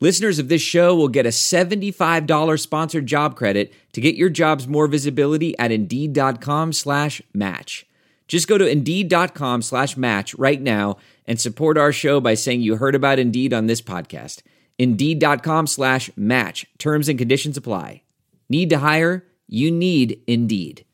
Listeners 0.00 0.38
of 0.38 0.48
this 0.48 0.60
show 0.62 0.94
will 0.94 1.08
get 1.08 1.24
a 1.24 1.30
$75 1.30 2.60
sponsored 2.60 3.06
job 3.06 3.36
credit 3.36 3.72
to 3.92 4.00
get 4.00 4.16
your 4.16 4.28
jobs 4.28 4.66
more 4.66 4.86
visibility 4.86 5.56
at 5.58 5.70
Indeed.com 5.70 6.72
slash 6.72 7.22
match. 7.32 7.86
Just 8.26 8.48
go 8.48 8.58
to 8.58 8.66
Indeed.com 8.66 9.62
slash 9.62 9.96
match 9.96 10.34
right 10.34 10.60
now 10.60 10.96
and 11.26 11.40
support 11.40 11.78
our 11.78 11.92
show 11.92 12.20
by 12.20 12.34
saying 12.34 12.62
you 12.62 12.76
heard 12.76 12.94
about 12.94 13.18
Indeed 13.18 13.52
on 13.52 13.66
this 13.66 13.80
podcast. 13.80 14.42
Indeed.com 14.78 15.68
slash 15.68 16.10
match. 16.16 16.66
Terms 16.78 17.08
and 17.08 17.18
conditions 17.18 17.56
apply. 17.56 18.02
Need 18.48 18.70
to 18.70 18.78
hire? 18.78 19.24
You 19.46 19.70
need 19.70 20.20
Indeed. 20.26 20.84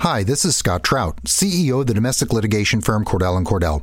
Hi, 0.00 0.22
this 0.22 0.44
is 0.44 0.56
Scott 0.56 0.82
Trout, 0.82 1.22
CEO 1.24 1.80
of 1.80 1.86
the 1.86 1.94
domestic 1.94 2.32
litigation 2.32 2.80
firm 2.80 3.04
Cordell 3.04 3.36
and 3.36 3.46
Cordell. 3.46 3.82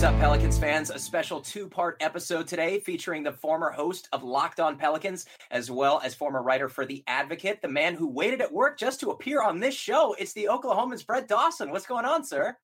What's 0.00 0.14
up, 0.14 0.18
Pelicans 0.18 0.56
fans? 0.56 0.88
A 0.88 0.98
special 0.98 1.42
two 1.42 1.68
part 1.68 1.98
episode 2.00 2.48
today 2.48 2.80
featuring 2.80 3.22
the 3.22 3.32
former 3.32 3.70
host 3.70 4.08
of 4.14 4.22
Locked 4.22 4.58
On 4.58 4.74
Pelicans, 4.78 5.26
as 5.50 5.70
well 5.70 6.00
as 6.02 6.14
former 6.14 6.42
writer 6.42 6.70
for 6.70 6.86
The 6.86 7.04
Advocate, 7.06 7.60
the 7.60 7.68
man 7.68 7.94
who 7.94 8.08
waited 8.08 8.40
at 8.40 8.50
work 8.50 8.78
just 8.78 8.98
to 9.00 9.10
appear 9.10 9.42
on 9.42 9.60
this 9.60 9.74
show. 9.74 10.16
It's 10.18 10.32
the 10.32 10.48
Oklahoman's 10.50 11.02
Brett 11.02 11.28
Dawson. 11.28 11.70
What's 11.70 11.84
going 11.84 12.06
on, 12.06 12.24
sir? 12.24 12.56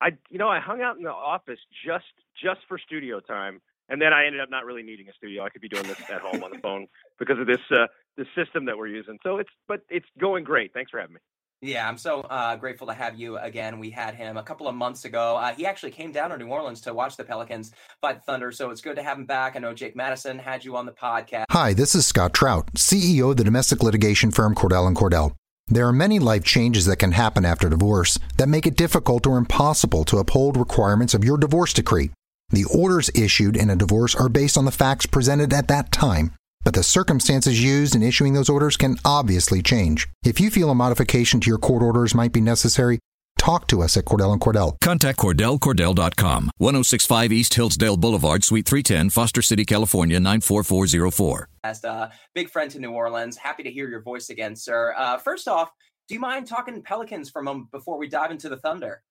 I, 0.00 0.12
you 0.30 0.38
know, 0.38 0.48
I 0.48 0.58
hung 0.58 0.80
out 0.80 0.96
in 0.96 1.02
the 1.02 1.10
office 1.10 1.60
just 1.84 2.06
just 2.42 2.60
for 2.66 2.78
studio 2.78 3.20
time, 3.20 3.60
and 3.90 4.00
then 4.00 4.14
I 4.14 4.24
ended 4.24 4.40
up 4.40 4.48
not 4.48 4.64
really 4.64 4.82
needing 4.82 5.10
a 5.10 5.12
studio. 5.12 5.44
I 5.44 5.50
could 5.50 5.60
be 5.60 5.68
doing 5.68 5.86
this 5.86 6.00
at 6.10 6.22
home 6.22 6.42
on 6.42 6.52
the 6.52 6.58
phone 6.60 6.86
because 7.18 7.38
of 7.38 7.46
this 7.46 7.60
uh, 7.70 7.86
this 8.16 8.28
system 8.34 8.64
that 8.64 8.78
we're 8.78 8.86
using. 8.86 9.18
So 9.22 9.36
it's, 9.36 9.50
but 9.68 9.80
it's 9.90 10.06
going 10.18 10.44
great. 10.44 10.72
Thanks 10.72 10.90
for 10.90 11.00
having 11.00 11.16
me. 11.16 11.20
Yeah, 11.62 11.88
I'm 11.88 11.96
so 11.96 12.20
uh, 12.20 12.56
grateful 12.56 12.86
to 12.88 12.92
have 12.92 13.18
you 13.18 13.38
again. 13.38 13.78
We 13.78 13.88
had 13.88 14.14
him 14.14 14.36
a 14.36 14.42
couple 14.42 14.68
of 14.68 14.74
months 14.74 15.06
ago. 15.06 15.36
Uh, 15.36 15.54
he 15.54 15.64
actually 15.64 15.92
came 15.92 16.12
down 16.12 16.28
to 16.30 16.36
New 16.36 16.48
Orleans 16.48 16.82
to 16.82 16.92
watch 16.92 17.16
the 17.16 17.24
Pelicans 17.24 17.72
fight 18.02 18.22
Thunder, 18.24 18.52
so 18.52 18.70
it's 18.70 18.82
good 18.82 18.96
to 18.96 19.02
have 19.02 19.16
him 19.16 19.24
back. 19.24 19.56
I 19.56 19.60
know 19.60 19.72
Jake 19.72 19.96
Madison 19.96 20.38
had 20.38 20.66
you 20.66 20.76
on 20.76 20.84
the 20.84 20.92
podcast. 20.92 21.46
Hi, 21.50 21.72
this 21.72 21.94
is 21.94 22.06
Scott 22.06 22.34
Trout, 22.34 22.74
CEO 22.74 23.30
of 23.30 23.38
the 23.38 23.44
domestic 23.44 23.82
litigation 23.82 24.30
firm 24.30 24.54
Cordell 24.54 24.86
and 24.86 24.94
Cordell. 24.94 25.32
There 25.68 25.88
are 25.88 25.92
many 25.92 26.18
life 26.18 26.44
changes 26.44 26.84
that 26.86 26.98
can 26.98 27.12
happen 27.12 27.46
after 27.46 27.70
divorce 27.70 28.18
that 28.36 28.48
make 28.48 28.66
it 28.66 28.76
difficult 28.76 29.26
or 29.26 29.38
impossible 29.38 30.04
to 30.04 30.18
uphold 30.18 30.58
requirements 30.58 31.14
of 31.14 31.24
your 31.24 31.38
divorce 31.38 31.72
decree. 31.72 32.10
The 32.50 32.64
orders 32.64 33.10
issued 33.14 33.56
in 33.56 33.70
a 33.70 33.76
divorce 33.76 34.14
are 34.14 34.28
based 34.28 34.56
on 34.58 34.66
the 34.66 34.70
facts 34.70 35.06
presented 35.06 35.52
at 35.52 35.68
that 35.68 35.90
time, 35.90 36.32
but 36.66 36.74
the 36.74 36.82
circumstances 36.82 37.62
used 37.62 37.94
in 37.94 38.02
issuing 38.02 38.32
those 38.32 38.48
orders 38.48 38.76
can 38.76 38.96
obviously 39.04 39.62
change. 39.62 40.08
If 40.24 40.40
you 40.40 40.50
feel 40.50 40.68
a 40.68 40.74
modification 40.74 41.38
to 41.38 41.48
your 41.48 41.58
court 41.58 41.80
orders 41.80 42.12
might 42.12 42.32
be 42.32 42.40
necessary, 42.40 42.98
talk 43.38 43.68
to 43.68 43.82
us 43.82 43.96
at 43.96 44.04
Cordell 44.04 44.32
and 44.32 44.40
Cordell. 44.40 44.74
Contact 44.80 45.16
CordellCordell.com, 45.16 46.50
1065 46.58 47.32
East 47.32 47.54
Hillsdale 47.54 47.96
Boulevard, 47.96 48.42
Suite 48.42 48.66
310, 48.66 49.10
Foster 49.10 49.42
City, 49.42 49.64
California, 49.64 50.18
94404. 50.18 51.48
As 51.62 51.84
a 51.84 52.10
big 52.34 52.50
friend 52.50 52.68
to 52.72 52.80
New 52.80 52.90
Orleans, 52.90 53.36
happy 53.36 53.62
to 53.62 53.70
hear 53.70 53.88
your 53.88 54.02
voice 54.02 54.30
again, 54.30 54.56
sir. 54.56 54.92
Uh, 54.98 55.18
first 55.18 55.46
off, 55.46 55.70
do 56.08 56.14
you 56.16 56.20
mind 56.20 56.48
talking 56.48 56.82
Pelicans 56.82 57.30
for 57.30 57.42
a 57.42 57.44
moment 57.44 57.70
before 57.70 57.96
we 57.96 58.08
dive 58.08 58.32
into 58.32 58.48
the 58.48 58.56
Thunder? 58.56 59.04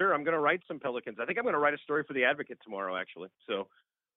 Sure, 0.00 0.12
I'm 0.12 0.24
going 0.24 0.34
to 0.34 0.40
write 0.40 0.62
some 0.66 0.80
Pelicans. 0.80 1.18
I 1.20 1.24
think 1.24 1.38
I'm 1.38 1.44
going 1.44 1.54
to 1.54 1.60
write 1.60 1.74
a 1.74 1.78
story 1.78 2.02
for 2.04 2.14
the 2.14 2.24
Advocate 2.24 2.58
tomorrow, 2.64 2.96
actually. 2.96 3.28
So, 3.48 3.68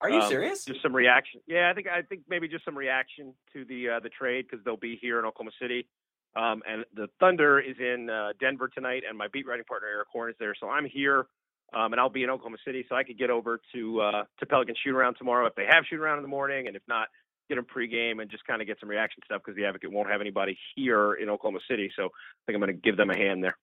Are 0.02 0.10
you 0.10 0.20
um, 0.20 0.30
serious? 0.30 0.66
Just 0.66 0.82
some 0.82 0.96
reaction. 0.96 1.42
Yeah, 1.48 1.70
I 1.70 1.74
think 1.74 1.88
I 1.88 2.02
think 2.02 2.22
maybe 2.28 2.48
just 2.48 2.66
some 2.66 2.78
reaction 2.78 3.34
to 3.54 3.66
the 3.66 3.90
uh, 3.90 4.00
the 4.00 4.10
trade 4.10 4.46
because 4.50 4.64
they'll 4.66 4.78
be 4.78 4.98
here 5.00 5.20
in 5.20 5.26
Oklahoma 5.26 5.52
City, 5.62 5.88
um, 6.36 6.62
and 6.68 6.86
the 6.96 7.08
Thunder 7.20 7.60
is 7.60 7.76
in 7.80 8.10
uh, 8.10 8.30
Denver 8.40 8.68
tonight, 8.68 9.04
and 9.08 9.18
my 9.18 9.28
beat 9.32 9.46
writing 9.46 9.66
partner 9.66 9.88
Erik 9.88 10.08
Horne 10.12 10.32
is 10.32 10.36
there. 10.40 10.56
So 10.60 10.70
I'm 10.70 10.86
here, 10.86 11.28
um, 11.74 11.94
and 11.94 12.00
I'll 12.00 12.10
be 12.10 12.24
in 12.24 12.30
Oklahoma 12.30 12.58
City, 12.66 12.84
so 12.90 12.96
I 12.96 13.04
could 13.04 13.20
get 13.20 13.30
over 13.30 13.60
to 13.76 14.02
uh, 14.02 14.24
to 14.40 14.46
Pelican 14.48 14.76
shoot 14.84 14.96
around 14.96 15.16
tomorrow 15.16 15.46
if 15.46 15.56
they 15.56 15.66
have 15.70 15.84
shoot 15.88 16.00
around 16.00 16.18
in 16.18 16.24
the 16.24 16.30
morning, 16.30 16.68
and 16.68 16.76
if 16.76 16.84
not, 16.88 17.08
get 17.48 17.56
them 17.56 17.66
pregame 17.66 18.22
and 18.22 18.32
just 18.32 18.46
kind 18.48 18.62
of 18.62 18.68
get 18.68 18.80
some 18.80 18.90
reaction 18.90 19.22
stuff 19.26 19.42
because 19.46 19.56
the 19.56 19.66
Advocate 19.66 19.92
won't 19.92 20.10
have 20.10 20.22
anybody 20.22 20.58
here 20.76 21.14
in 21.14 21.30
Oklahoma 21.30 21.60
City. 21.70 21.92
So 21.96 22.06
I 22.06 22.42
think 22.46 22.56
I'm 22.56 22.62
going 22.62 22.74
to 22.74 22.82
give 22.82 22.98
them 22.98 23.10
a 23.10 23.18
hand 23.18 23.44
there. 23.44 23.58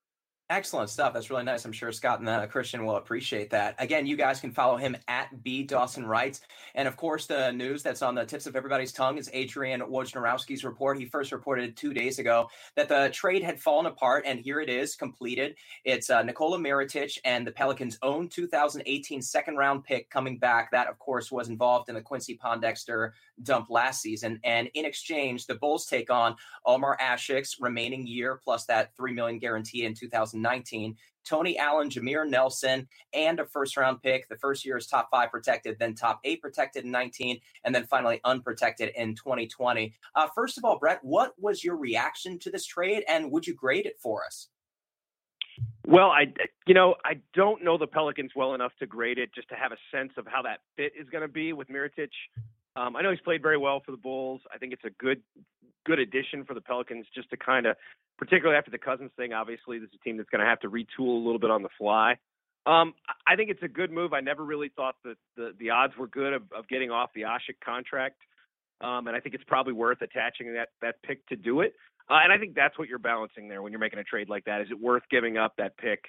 Excellent 0.50 0.88
stuff. 0.88 1.12
That's 1.12 1.28
really 1.28 1.44
nice. 1.44 1.66
I'm 1.66 1.72
sure 1.72 1.92
Scott 1.92 2.20
and 2.20 2.28
uh, 2.28 2.46
Christian 2.46 2.86
will 2.86 2.96
appreciate 2.96 3.50
that. 3.50 3.74
Again, 3.78 4.06
you 4.06 4.16
guys 4.16 4.40
can 4.40 4.50
follow 4.50 4.78
him 4.78 4.96
at 5.06 5.42
B 5.44 5.62
Dawson 5.62 6.06
Writes. 6.06 6.40
And 6.74 6.88
of 6.88 6.96
course, 6.96 7.26
the 7.26 7.52
news 7.52 7.82
that's 7.82 8.00
on 8.00 8.14
the 8.14 8.24
tips 8.24 8.46
of 8.46 8.56
everybody's 8.56 8.90
tongue 8.90 9.18
is 9.18 9.28
Adrian 9.34 9.82
Wojnarowski's 9.82 10.64
report. 10.64 10.98
He 10.98 11.04
first 11.04 11.32
reported 11.32 11.76
two 11.76 11.92
days 11.92 12.18
ago 12.18 12.48
that 12.76 12.88
the 12.88 13.10
trade 13.12 13.42
had 13.42 13.60
fallen 13.60 13.84
apart, 13.84 14.24
and 14.26 14.40
here 14.40 14.58
it 14.58 14.70
is 14.70 14.96
completed. 14.96 15.54
It's 15.84 16.08
uh, 16.08 16.22
Nikola 16.22 16.56
Mirotic 16.56 17.18
and 17.26 17.46
the 17.46 17.52
Pelicans' 17.52 17.98
own 18.00 18.26
2018 18.30 19.20
second 19.20 19.56
round 19.56 19.84
pick 19.84 20.08
coming 20.08 20.38
back. 20.38 20.70
That, 20.70 20.88
of 20.88 20.98
course, 20.98 21.30
was 21.30 21.50
involved 21.50 21.90
in 21.90 21.94
the 21.94 22.00
Quincy 22.00 22.38
Pondexter 22.42 23.10
dump 23.42 23.68
last 23.68 24.00
season. 24.00 24.40
And 24.44 24.70
in 24.72 24.86
exchange, 24.86 25.46
the 25.46 25.56
Bulls 25.56 25.84
take 25.84 26.10
on 26.10 26.36
Omer 26.64 26.96
Asik's 27.02 27.60
remaining 27.60 28.06
year 28.06 28.40
plus 28.42 28.64
that 28.64 28.96
three 28.96 29.12
million 29.12 29.38
guarantee 29.38 29.84
in 29.84 29.94
2019. 30.38 30.96
Tony 31.24 31.58
Allen, 31.58 31.90
Jameer 31.90 32.28
Nelson, 32.28 32.88
and 33.12 33.38
a 33.38 33.44
first 33.44 33.76
round 33.76 34.02
pick. 34.02 34.28
The 34.28 34.38
first 34.38 34.64
year 34.64 34.78
is 34.78 34.86
top 34.86 35.08
five 35.10 35.30
protected, 35.30 35.78
then 35.78 35.94
top 35.94 36.20
eight 36.24 36.40
protected 36.40 36.84
in 36.84 36.90
19, 36.90 37.38
and 37.64 37.74
then 37.74 37.84
finally 37.84 38.20
unprotected 38.24 38.92
in 38.96 39.14
2020. 39.14 39.94
Uh, 40.14 40.28
first 40.34 40.56
of 40.56 40.64
all, 40.64 40.78
Brett, 40.78 41.00
what 41.02 41.34
was 41.38 41.62
your 41.62 41.76
reaction 41.76 42.38
to 42.40 42.50
this 42.50 42.64
trade, 42.64 43.04
and 43.08 43.30
would 43.30 43.46
you 43.46 43.54
grade 43.54 43.86
it 43.86 43.98
for 44.02 44.24
us? 44.24 44.48
Well, 45.86 46.10
I 46.10 46.26
you 46.66 46.74
know 46.74 46.94
I 47.04 47.14
don't 47.34 47.64
know 47.64 47.78
the 47.78 47.86
Pelicans 47.86 48.32
well 48.36 48.54
enough 48.54 48.72
to 48.78 48.86
grade 48.86 49.18
it, 49.18 49.30
just 49.34 49.48
to 49.48 49.54
have 49.54 49.72
a 49.72 49.76
sense 49.90 50.12
of 50.16 50.26
how 50.26 50.42
that 50.42 50.60
fit 50.76 50.92
is 50.98 51.08
going 51.08 51.22
to 51.22 51.32
be 51.32 51.52
with 51.52 51.68
Mirotic. 51.68 52.10
Um, 52.78 52.94
I 52.94 53.02
know 53.02 53.10
he's 53.10 53.20
played 53.20 53.42
very 53.42 53.58
well 53.58 53.82
for 53.84 53.90
the 53.90 53.96
Bulls. 53.96 54.40
I 54.54 54.58
think 54.58 54.72
it's 54.72 54.84
a 54.84 54.90
good 54.90 55.20
good 55.84 55.98
addition 55.98 56.44
for 56.44 56.54
the 56.54 56.60
Pelicans, 56.60 57.06
just 57.14 57.30
to 57.30 57.36
kind 57.36 57.66
of, 57.66 57.76
particularly 58.18 58.58
after 58.58 58.70
the 58.70 58.78
Cousins 58.78 59.10
thing. 59.16 59.32
Obviously, 59.32 59.78
this 59.78 59.88
is 59.88 59.98
a 60.00 60.04
team 60.04 60.16
that's 60.18 60.28
going 60.28 60.40
to 60.40 60.46
have 60.46 60.60
to 60.60 60.70
retool 60.70 61.08
a 61.08 61.24
little 61.24 61.38
bit 61.38 61.50
on 61.50 61.62
the 61.62 61.70
fly. 61.78 62.16
Um, 62.66 62.92
I 63.26 63.36
think 63.36 63.50
it's 63.50 63.62
a 63.62 63.68
good 63.68 63.90
move. 63.90 64.12
I 64.12 64.20
never 64.20 64.44
really 64.44 64.68
thought 64.68 64.96
that 65.04 65.16
the 65.36 65.54
the 65.58 65.70
odds 65.70 65.94
were 65.98 66.06
good 66.06 66.34
of, 66.34 66.42
of 66.56 66.68
getting 66.68 66.90
off 66.90 67.10
the 67.14 67.22
Asik 67.22 67.58
contract, 67.64 68.20
um, 68.80 69.08
and 69.08 69.16
I 69.16 69.20
think 69.20 69.34
it's 69.34 69.44
probably 69.44 69.72
worth 69.72 70.02
attaching 70.02 70.52
that 70.54 70.68
that 70.82 71.02
pick 71.02 71.26
to 71.28 71.36
do 71.36 71.62
it. 71.62 71.74
Uh, 72.10 72.20
and 72.22 72.32
I 72.32 72.38
think 72.38 72.54
that's 72.54 72.78
what 72.78 72.88
you're 72.88 72.98
balancing 72.98 73.48
there 73.48 73.60
when 73.60 73.72
you're 73.72 73.80
making 73.80 73.98
a 73.98 74.04
trade 74.04 74.28
like 74.28 74.44
that. 74.44 74.60
Is 74.60 74.68
it 74.70 74.80
worth 74.80 75.02
giving 75.10 75.36
up 75.36 75.54
that 75.58 75.76
pick 75.78 76.04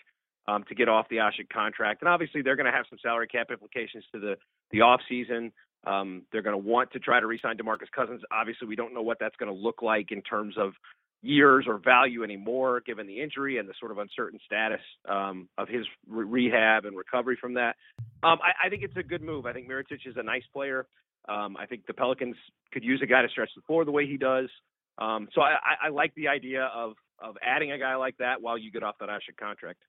um, 0.48 0.64
to 0.70 0.76
get 0.76 0.88
off 0.88 1.08
the 1.10 1.18
Asik 1.18 1.50
contract? 1.52 2.02
And 2.02 2.10
obviously, 2.10 2.42
they're 2.42 2.56
going 2.56 2.72
to 2.72 2.78
have 2.78 2.86
some 2.90 3.00
salary 3.02 3.28
cap 3.28 3.48
implications 3.52 4.04
to 4.14 4.20
the 4.20 4.36
the 4.72 4.82
off 4.82 5.02
season. 5.10 5.52
Um, 5.86 6.24
they're 6.32 6.42
going 6.42 6.62
to 6.62 6.70
want 6.70 6.92
to 6.92 7.00
try 7.00 7.20
to 7.20 7.28
re-sign 7.28 7.58
DeMarcus 7.58 7.92
Cousins. 7.96 8.22
Obviously, 8.32 8.68
we 8.68 8.76
don't 8.76 8.94
know 8.94 9.02
what 9.02 9.18
that's 9.20 9.36
going 9.38 9.54
to 9.54 9.58
look 9.58 9.82
like 9.82 10.12
in 10.12 10.22
terms 10.22 10.56
of 10.58 10.74
years 11.22 11.66
or 11.68 11.78
value 11.78 12.24
anymore, 12.24 12.82
given 12.86 13.08
the 13.08 13.22
injury 13.22 13.58
and 13.58 13.68
the 13.68 13.74
sort 13.80 13.92
of 13.92 13.98
uncertain 13.98 14.40
status 14.46 14.82
um, 15.08 15.50
of 15.58 15.68
his 15.68 15.86
re- 16.08 16.26
rehab 16.26 16.86
and 16.86 16.98
recovery 16.98 17.38
from 17.40 17.56
that. 17.56 17.76
Um, 18.24 18.40
I, 18.44 18.68
I, 18.68 18.70
think 18.70 18.84
it's 18.84 18.96
a 18.96 19.04
good 19.04 19.22
move. 19.22 19.46
I 19.46 19.54
think 19.54 19.70
Mirotic 19.70 20.06
is 20.06 20.16
a 20.16 20.24
nice 20.24 20.44
player. 20.54 20.86
Um, 21.28 21.58
I 21.58 21.66
think 21.66 21.86
the 21.88 21.94
Pelicans 21.94 22.36
could 22.72 22.84
use 22.84 23.02
a 23.04 23.06
guy 23.06 23.22
to 23.22 23.30
stretch 23.30 23.50
the 23.56 23.62
floor 23.64 23.84
the 23.84 23.92
way 23.92 24.08
he 24.08 24.18
does. 24.18 24.50
Um, 24.98 25.28
so 25.34 25.42
I, 25.42 25.52
I, 25.52 25.88
I 25.88 25.90
like 25.90 26.14
the 26.16 26.28
idea 26.28 26.70
of 26.74 26.94
of 27.22 27.36
adding 27.46 27.72
a 27.74 27.78
guy 27.78 27.96
like 27.96 28.16
that 28.18 28.42
while 28.42 28.58
you 28.58 28.72
get 28.72 28.82
off 28.82 28.96
that 29.00 29.10
Asik 29.10 29.38
contract. 29.38 29.80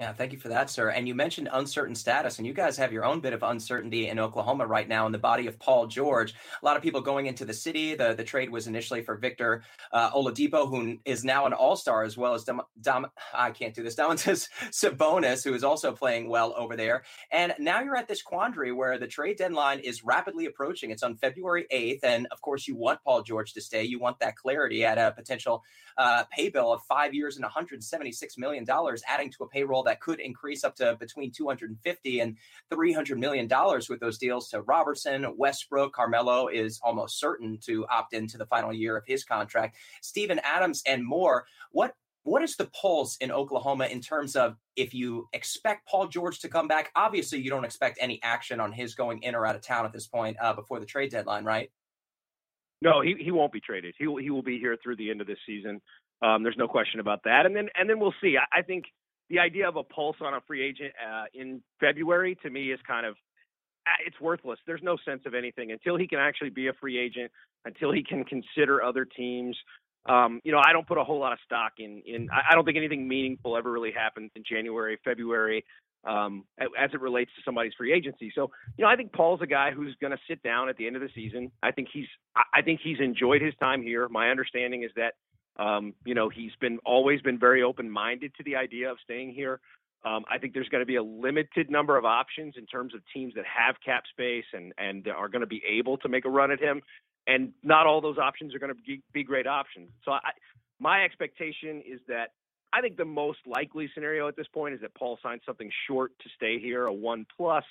Yeah, 0.00 0.12
thank 0.12 0.32
you 0.32 0.40
for 0.40 0.48
that, 0.48 0.70
sir. 0.70 0.88
And 0.90 1.06
you 1.06 1.14
mentioned 1.14 1.48
uncertain 1.52 1.94
status, 1.94 2.38
and 2.38 2.46
you 2.48 2.52
guys 2.52 2.76
have 2.78 2.92
your 2.92 3.04
own 3.04 3.20
bit 3.20 3.32
of 3.32 3.44
uncertainty 3.44 4.08
in 4.08 4.18
Oklahoma 4.18 4.66
right 4.66 4.88
now 4.88 5.06
in 5.06 5.12
the 5.12 5.18
body 5.18 5.46
of 5.46 5.56
Paul 5.60 5.86
George. 5.86 6.34
A 6.60 6.64
lot 6.64 6.76
of 6.76 6.82
people 6.82 7.00
going 7.00 7.26
into 7.26 7.44
the 7.44 7.54
city. 7.54 7.94
The 7.94 8.12
the 8.12 8.24
trade 8.24 8.50
was 8.50 8.66
initially 8.66 9.02
for 9.02 9.14
Victor 9.14 9.62
uh, 9.92 10.10
Oladipo, 10.10 10.68
who 10.68 10.98
is 11.04 11.24
now 11.24 11.46
an 11.46 11.52
All 11.52 11.76
Star, 11.76 12.02
as 12.02 12.16
well 12.16 12.34
as 12.34 12.42
Dom, 12.42 12.62
Dom. 12.80 13.06
I 13.32 13.52
can't 13.52 13.72
do 13.72 13.84
this. 13.84 13.94
Domantas 13.94 14.48
Sabonis, 14.72 15.44
who 15.44 15.54
is 15.54 15.62
also 15.62 15.92
playing 15.92 16.28
well 16.28 16.54
over 16.56 16.74
there. 16.74 17.04
And 17.30 17.54
now 17.60 17.80
you're 17.80 17.96
at 17.96 18.08
this 18.08 18.20
quandary 18.20 18.72
where 18.72 18.98
the 18.98 19.06
trade 19.06 19.36
deadline 19.38 19.78
is 19.78 20.02
rapidly 20.02 20.46
approaching. 20.46 20.90
It's 20.90 21.04
on 21.04 21.14
February 21.14 21.66
8th, 21.72 22.00
and 22.02 22.26
of 22.32 22.40
course, 22.40 22.66
you 22.66 22.74
want 22.74 22.98
Paul 23.04 23.22
George 23.22 23.52
to 23.52 23.60
stay. 23.60 23.84
You 23.84 24.00
want 24.00 24.18
that 24.18 24.34
clarity 24.34 24.84
at 24.84 24.98
a 24.98 25.12
potential 25.12 25.62
uh, 25.98 26.24
pay 26.32 26.48
bill 26.48 26.72
of 26.72 26.82
five 26.82 27.14
years 27.14 27.36
and 27.36 27.44
176 27.44 28.36
million 28.38 28.64
dollars, 28.64 29.04
adding 29.08 29.30
to 29.30 29.44
a 29.44 29.48
payroll 29.48 29.83
that 29.84 30.00
could 30.00 30.20
increase 30.20 30.64
up 30.64 30.74
to 30.76 30.96
between 30.98 31.30
250 31.30 32.20
and 32.20 32.36
300 32.70 33.18
million 33.18 33.46
dollars 33.46 33.88
with 33.88 34.00
those 34.00 34.18
deals 34.18 34.48
to 34.50 34.62
Roberson, 34.62 35.36
Westbrook, 35.36 35.92
Carmelo 35.92 36.48
is 36.48 36.80
almost 36.82 37.18
certain 37.18 37.58
to 37.64 37.86
opt 37.88 38.14
into 38.14 38.38
the 38.38 38.46
final 38.46 38.72
year 38.72 38.96
of 38.96 39.04
his 39.06 39.24
contract. 39.24 39.76
Steven 40.02 40.40
Adams 40.40 40.82
and 40.86 41.04
more. 41.04 41.46
What 41.70 41.94
what 42.24 42.42
is 42.42 42.56
the 42.56 42.66
pulse 42.66 43.16
in 43.18 43.30
Oklahoma 43.30 43.84
in 43.86 44.00
terms 44.00 44.34
of 44.34 44.56
if 44.76 44.94
you 44.94 45.28
expect 45.34 45.86
Paul 45.86 46.08
George 46.08 46.38
to 46.40 46.48
come 46.48 46.66
back? 46.66 46.90
Obviously, 46.96 47.38
you 47.38 47.50
don't 47.50 47.66
expect 47.66 47.98
any 48.00 48.18
action 48.22 48.60
on 48.60 48.72
his 48.72 48.94
going 48.94 49.22
in 49.22 49.34
or 49.34 49.46
out 49.46 49.56
of 49.56 49.62
town 49.62 49.84
at 49.84 49.92
this 49.92 50.06
point 50.06 50.38
uh, 50.40 50.54
before 50.54 50.80
the 50.80 50.86
trade 50.86 51.10
deadline, 51.10 51.44
right? 51.44 51.70
No, 52.80 53.02
he 53.02 53.14
he 53.18 53.30
won't 53.30 53.52
be 53.52 53.60
traded. 53.60 53.94
He 53.98 54.06
will, 54.06 54.16
he 54.16 54.30
will 54.30 54.42
be 54.42 54.58
here 54.58 54.76
through 54.82 54.96
the 54.96 55.10
end 55.10 55.20
of 55.20 55.26
this 55.26 55.38
season. 55.46 55.80
Um, 56.22 56.42
there's 56.42 56.56
no 56.56 56.66
question 56.66 57.00
about 57.00 57.20
that. 57.24 57.44
And 57.44 57.54
then 57.54 57.68
and 57.74 57.88
then 57.88 58.00
we'll 58.00 58.14
see. 58.22 58.36
I, 58.38 58.60
I 58.60 58.62
think 58.62 58.84
the 59.30 59.38
idea 59.38 59.68
of 59.68 59.76
a 59.76 59.82
pulse 59.82 60.16
on 60.20 60.34
a 60.34 60.40
free 60.46 60.62
agent 60.62 60.92
uh, 61.04 61.24
in 61.34 61.62
February 61.80 62.36
to 62.42 62.50
me 62.50 62.72
is 62.72 62.80
kind 62.86 63.06
of 63.06 63.14
uh, 63.86 63.90
it's 64.06 64.18
worthless. 64.20 64.58
There's 64.66 64.82
no 64.82 64.96
sense 65.04 65.22
of 65.26 65.34
anything 65.34 65.72
until 65.72 65.96
he 65.96 66.06
can 66.06 66.18
actually 66.18 66.50
be 66.50 66.68
a 66.68 66.72
free 66.74 66.98
agent, 66.98 67.30
until 67.64 67.92
he 67.92 68.02
can 68.02 68.24
consider 68.24 68.82
other 68.82 69.04
teams. 69.04 69.56
Um, 70.06 70.40
you 70.44 70.52
know, 70.52 70.60
I 70.64 70.72
don't 70.72 70.86
put 70.86 70.98
a 70.98 71.04
whole 71.04 71.18
lot 71.18 71.32
of 71.32 71.38
stock 71.44 71.72
in 71.78 72.02
in. 72.06 72.28
I 72.30 72.54
don't 72.54 72.64
think 72.64 72.76
anything 72.76 73.08
meaningful 73.08 73.56
ever 73.56 73.70
really 73.70 73.92
happens 73.92 74.30
in 74.36 74.42
January, 74.46 74.98
February, 75.04 75.64
um, 76.06 76.44
as 76.60 76.90
it 76.92 77.00
relates 77.00 77.30
to 77.36 77.42
somebody's 77.44 77.72
free 77.76 77.92
agency. 77.92 78.30
So, 78.34 78.50
you 78.76 78.84
know, 78.84 78.90
I 78.90 78.96
think 78.96 79.12
Paul's 79.12 79.40
a 79.42 79.46
guy 79.46 79.70
who's 79.70 79.96
going 80.00 80.10
to 80.10 80.18
sit 80.28 80.42
down 80.42 80.68
at 80.68 80.76
the 80.76 80.86
end 80.86 80.96
of 80.96 81.02
the 81.02 81.08
season. 81.14 81.50
I 81.62 81.70
think 81.70 81.88
he's 81.92 82.06
I 82.36 82.62
think 82.62 82.80
he's 82.82 83.00
enjoyed 83.00 83.42
his 83.42 83.54
time 83.60 83.82
here. 83.82 84.08
My 84.08 84.30
understanding 84.30 84.82
is 84.82 84.90
that 84.96 85.14
um, 85.56 85.94
you 86.04 86.14
know, 86.14 86.28
he's 86.28 86.52
been 86.60 86.78
always 86.84 87.20
been 87.20 87.38
very 87.38 87.62
open 87.62 87.90
minded 87.90 88.32
to 88.36 88.42
the 88.44 88.56
idea 88.56 88.90
of 88.90 88.98
staying 89.04 89.32
here. 89.32 89.60
Um, 90.04 90.24
I 90.30 90.38
think 90.38 90.52
there's 90.52 90.68
going 90.68 90.82
to 90.82 90.86
be 90.86 90.96
a 90.96 91.02
limited 91.02 91.70
number 91.70 91.96
of 91.96 92.04
options 92.04 92.54
in 92.58 92.66
terms 92.66 92.94
of 92.94 93.00
teams 93.14 93.34
that 93.36 93.44
have 93.46 93.76
cap 93.84 94.04
space 94.10 94.44
and 94.52 94.72
and 94.76 95.06
are 95.08 95.28
going 95.28 95.40
to 95.40 95.46
be 95.46 95.62
able 95.66 95.96
to 95.98 96.08
make 96.08 96.24
a 96.24 96.30
run 96.30 96.50
at 96.50 96.60
him. 96.60 96.82
And 97.26 97.52
not 97.62 97.86
all 97.86 98.02
those 98.02 98.18
options 98.18 98.54
are 98.54 98.58
going 98.58 98.74
to 98.74 98.98
be, 99.14 99.24
great 99.24 99.46
options. 99.46 99.88
So 100.04 100.12
I, 100.12 100.32
my 100.78 101.04
expectation 101.04 101.82
is 101.86 102.00
that 102.06 102.32
I 102.70 102.82
think 102.82 102.98
the 102.98 103.06
most 103.06 103.38
likely 103.46 103.88
scenario 103.94 104.28
at 104.28 104.36
this 104.36 104.46
point 104.52 104.74
is 104.74 104.80
that 104.82 104.94
Paul 104.94 105.18
signs 105.22 105.40
something 105.46 105.70
short 105.86 106.12
to 106.22 106.28
stay 106.36 106.58
here, 106.58 106.84
a 106.84 106.92
one 106.92 107.24
plus, 107.34 107.64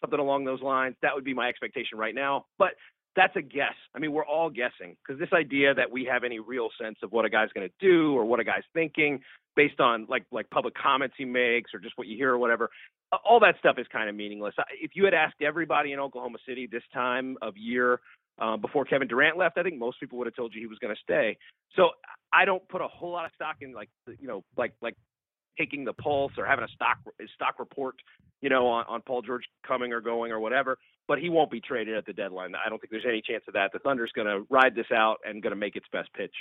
something 0.00 0.18
along 0.18 0.44
those 0.44 0.62
lines. 0.62 0.96
That 1.02 1.14
would 1.14 1.24
be 1.24 1.34
my 1.34 1.48
expectation 1.48 1.98
right 1.98 2.14
now. 2.14 2.46
But 2.58 2.70
that's 3.16 3.36
a 3.36 3.42
guess. 3.42 3.74
I 3.94 3.98
mean, 3.98 4.12
we're 4.12 4.24
all 4.26 4.50
guessing 4.50 4.96
because 5.06 5.18
this 5.20 5.32
idea 5.32 5.74
that 5.74 5.90
we 5.90 6.04
have 6.04 6.24
any 6.24 6.40
real 6.40 6.68
sense 6.80 6.96
of 7.02 7.12
what 7.12 7.24
a 7.24 7.30
guy's 7.30 7.50
going 7.54 7.68
to 7.68 7.74
do 7.80 8.14
or 8.14 8.24
what 8.24 8.40
a 8.40 8.44
guy's 8.44 8.64
thinking 8.72 9.20
based 9.56 9.78
on 9.80 10.06
like 10.08 10.24
like 10.32 10.50
public 10.50 10.74
comments 10.74 11.14
he 11.16 11.24
makes 11.24 11.72
or 11.72 11.78
just 11.78 11.96
what 11.96 12.08
you 12.08 12.16
hear 12.16 12.32
or 12.32 12.38
whatever, 12.38 12.70
all 13.24 13.40
that 13.40 13.56
stuff 13.58 13.76
is 13.78 13.86
kind 13.92 14.08
of 14.08 14.16
meaningless. 14.16 14.54
If 14.80 14.92
you 14.94 15.04
had 15.04 15.14
asked 15.14 15.40
everybody 15.40 15.92
in 15.92 16.00
Oklahoma 16.00 16.38
City 16.46 16.68
this 16.70 16.82
time 16.92 17.36
of 17.42 17.56
year 17.56 18.00
uh, 18.40 18.56
before 18.56 18.84
Kevin 18.84 19.06
Durant 19.06 19.36
left, 19.36 19.58
I 19.58 19.62
think 19.62 19.78
most 19.78 20.00
people 20.00 20.18
would 20.18 20.26
have 20.26 20.34
told 20.34 20.52
you 20.54 20.60
he 20.60 20.66
was 20.66 20.78
going 20.78 20.94
to 20.94 21.00
stay. 21.00 21.36
So 21.76 21.90
I 22.32 22.44
don't 22.44 22.66
put 22.68 22.80
a 22.80 22.88
whole 22.88 23.12
lot 23.12 23.26
of 23.26 23.30
stock 23.34 23.56
in 23.60 23.72
like 23.72 23.88
you 24.18 24.26
know 24.26 24.42
like 24.56 24.74
like 24.82 24.96
taking 25.58 25.84
the 25.84 25.92
pulse 25.92 26.32
or 26.38 26.46
having 26.46 26.64
a 26.64 26.68
stock 26.68 26.98
stock 27.34 27.58
report, 27.58 27.96
you 28.40 28.48
know, 28.48 28.66
on, 28.66 28.84
on 28.88 29.02
Paul 29.02 29.22
George 29.22 29.44
coming 29.66 29.92
or 29.92 30.00
going 30.00 30.32
or 30.32 30.40
whatever. 30.40 30.78
But 31.06 31.18
he 31.18 31.28
won't 31.28 31.50
be 31.50 31.60
traded 31.60 31.96
at 31.96 32.06
the 32.06 32.12
deadline. 32.12 32.54
I 32.54 32.68
don't 32.68 32.80
think 32.80 32.90
there's 32.90 33.04
any 33.06 33.20
chance 33.20 33.44
of 33.46 33.54
that. 33.54 33.72
The 33.72 33.78
Thunder's 33.78 34.12
going 34.14 34.26
to 34.26 34.46
ride 34.48 34.74
this 34.74 34.90
out 34.94 35.18
and 35.24 35.42
going 35.42 35.52
to 35.52 35.56
make 35.56 35.76
its 35.76 35.86
best 35.92 36.08
pitch. 36.14 36.34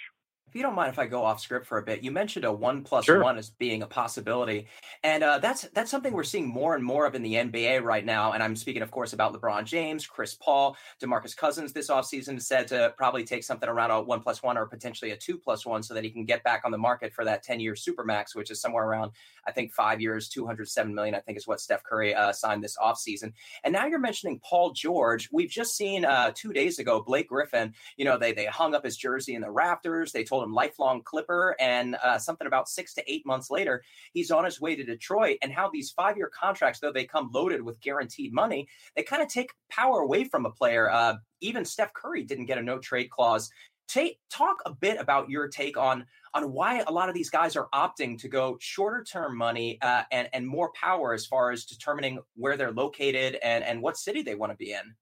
If 0.47 0.57
you 0.57 0.61
don't 0.61 0.75
mind 0.75 0.89
if 0.89 0.99
I 0.99 1.07
go 1.07 1.25
off 1.25 1.39
script 1.39 1.65
for 1.65 1.79
a 1.79 1.83
bit, 1.83 2.03
you 2.03 2.11
mentioned 2.11 2.45
a 2.45 2.53
one 2.53 2.83
plus 2.83 3.05
sure. 3.05 3.23
one 3.23 3.39
as 3.39 3.49
being 3.49 3.81
a 3.81 3.87
possibility, 3.87 4.67
and 5.03 5.23
uh, 5.23 5.39
that's 5.39 5.63
that's 5.73 5.89
something 5.89 6.13
we're 6.13 6.23
seeing 6.23 6.47
more 6.47 6.75
and 6.75 6.83
more 6.83 7.07
of 7.07 7.15
in 7.15 7.23
the 7.23 7.33
NBA 7.33 7.81
right 7.81 8.05
now. 8.05 8.33
And 8.33 8.43
I'm 8.43 8.55
speaking, 8.55 8.83
of 8.83 8.91
course, 8.91 9.13
about 9.13 9.33
LeBron 9.33 9.65
James, 9.65 10.05
Chris 10.05 10.35
Paul, 10.35 10.77
DeMarcus 11.01 11.35
Cousins 11.35 11.73
this 11.73 11.89
offseason 11.89 12.39
said 12.39 12.67
to 12.67 12.93
probably 12.97 13.23
take 13.23 13.43
something 13.43 13.67
around 13.67 13.89
a 13.89 14.01
one 14.01 14.21
plus 14.21 14.43
one 14.43 14.55
or 14.55 14.67
potentially 14.67 15.09
a 15.09 15.17
two 15.17 15.39
plus 15.39 15.65
one 15.65 15.81
so 15.81 15.95
that 15.95 16.03
he 16.03 16.11
can 16.11 16.23
get 16.23 16.43
back 16.43 16.61
on 16.65 16.71
the 16.71 16.77
market 16.77 17.13
for 17.13 17.25
that 17.25 17.41
10 17.41 17.59
year 17.59 17.73
supermax, 17.73 18.35
which 18.35 18.51
is 18.51 18.61
somewhere 18.61 18.85
around 18.85 19.11
I 19.45 19.51
think 19.51 19.73
five 19.73 20.01
years, 20.01 20.29
207 20.29 20.93
million. 20.93 21.15
I 21.15 21.19
think 21.19 21.37
is 21.37 21.47
what 21.47 21.61
Steph 21.61 21.83
Curry 21.83 22.13
uh, 22.13 22.31
signed 22.31 22.63
this 22.63 22.77
offseason. 22.77 23.33
And 23.63 23.73
now 23.73 23.85
you're 23.85 23.99
mentioning 23.99 24.39
Paul 24.43 24.71
George. 24.71 25.29
We've 25.31 25.49
just 25.49 25.75
seen 25.75 26.05
uh, 26.05 26.31
two 26.35 26.53
days 26.53 26.79
ago 26.79 27.01
Blake 27.01 27.29
Griffin. 27.29 27.73
You 27.97 28.05
know 28.05 28.17
they 28.17 28.33
they 28.33 28.45
hung 28.45 28.75
up 28.75 28.85
his 28.85 28.97
jersey 28.97 29.35
in 29.35 29.41
the 29.41 29.51
rafters. 29.51 30.11
They 30.11 30.23
told 30.33 30.43
him 30.43 30.53
lifelong 30.53 31.03
Clipper, 31.03 31.55
and 31.59 31.95
uh, 32.03 32.17
something 32.17 32.47
about 32.47 32.67
six 32.67 32.95
to 32.95 33.03
eight 33.11 33.23
months 33.23 33.51
later, 33.51 33.83
he's 34.13 34.31
on 34.31 34.45
his 34.45 34.59
way 34.59 34.75
to 34.75 34.83
Detroit. 34.83 35.37
And 35.43 35.53
how 35.53 35.69
these 35.69 35.91
five 35.91 36.17
year 36.17 36.31
contracts, 36.33 36.79
though 36.79 36.91
they 36.91 37.05
come 37.05 37.29
loaded 37.31 37.61
with 37.61 37.79
guaranteed 37.81 38.33
money, 38.33 38.67
they 38.95 39.03
kind 39.03 39.21
of 39.21 39.27
take 39.27 39.51
power 39.69 39.99
away 39.99 40.23
from 40.23 40.47
a 40.47 40.51
player. 40.51 40.89
Uh, 40.89 41.17
even 41.41 41.63
Steph 41.63 41.93
Curry 41.93 42.23
didn't 42.23 42.47
get 42.47 42.57
a 42.57 42.63
no 42.63 42.79
trade 42.79 43.11
clause. 43.11 43.51
Take, 43.87 44.19
talk 44.31 44.57
a 44.65 44.73
bit 44.73 44.99
about 44.99 45.29
your 45.29 45.49
take 45.49 45.77
on 45.77 46.05
on 46.33 46.51
why 46.51 46.83
a 46.87 46.91
lot 46.91 47.09
of 47.09 47.13
these 47.13 47.29
guys 47.29 47.55
are 47.55 47.67
opting 47.75 48.19
to 48.19 48.27
go 48.27 48.57
shorter 48.59 49.03
term 49.03 49.37
money 49.37 49.77
uh, 49.83 50.01
and 50.11 50.29
and 50.33 50.47
more 50.47 50.71
power 50.73 51.13
as 51.13 51.27
far 51.27 51.51
as 51.51 51.65
determining 51.65 52.19
where 52.35 52.57
they're 52.57 52.71
located 52.71 53.37
and 53.43 53.63
and 53.63 53.79
what 53.83 53.97
city 53.97 54.23
they 54.23 54.33
want 54.33 54.51
to 54.51 54.57
be 54.57 54.71
in. 54.71 54.95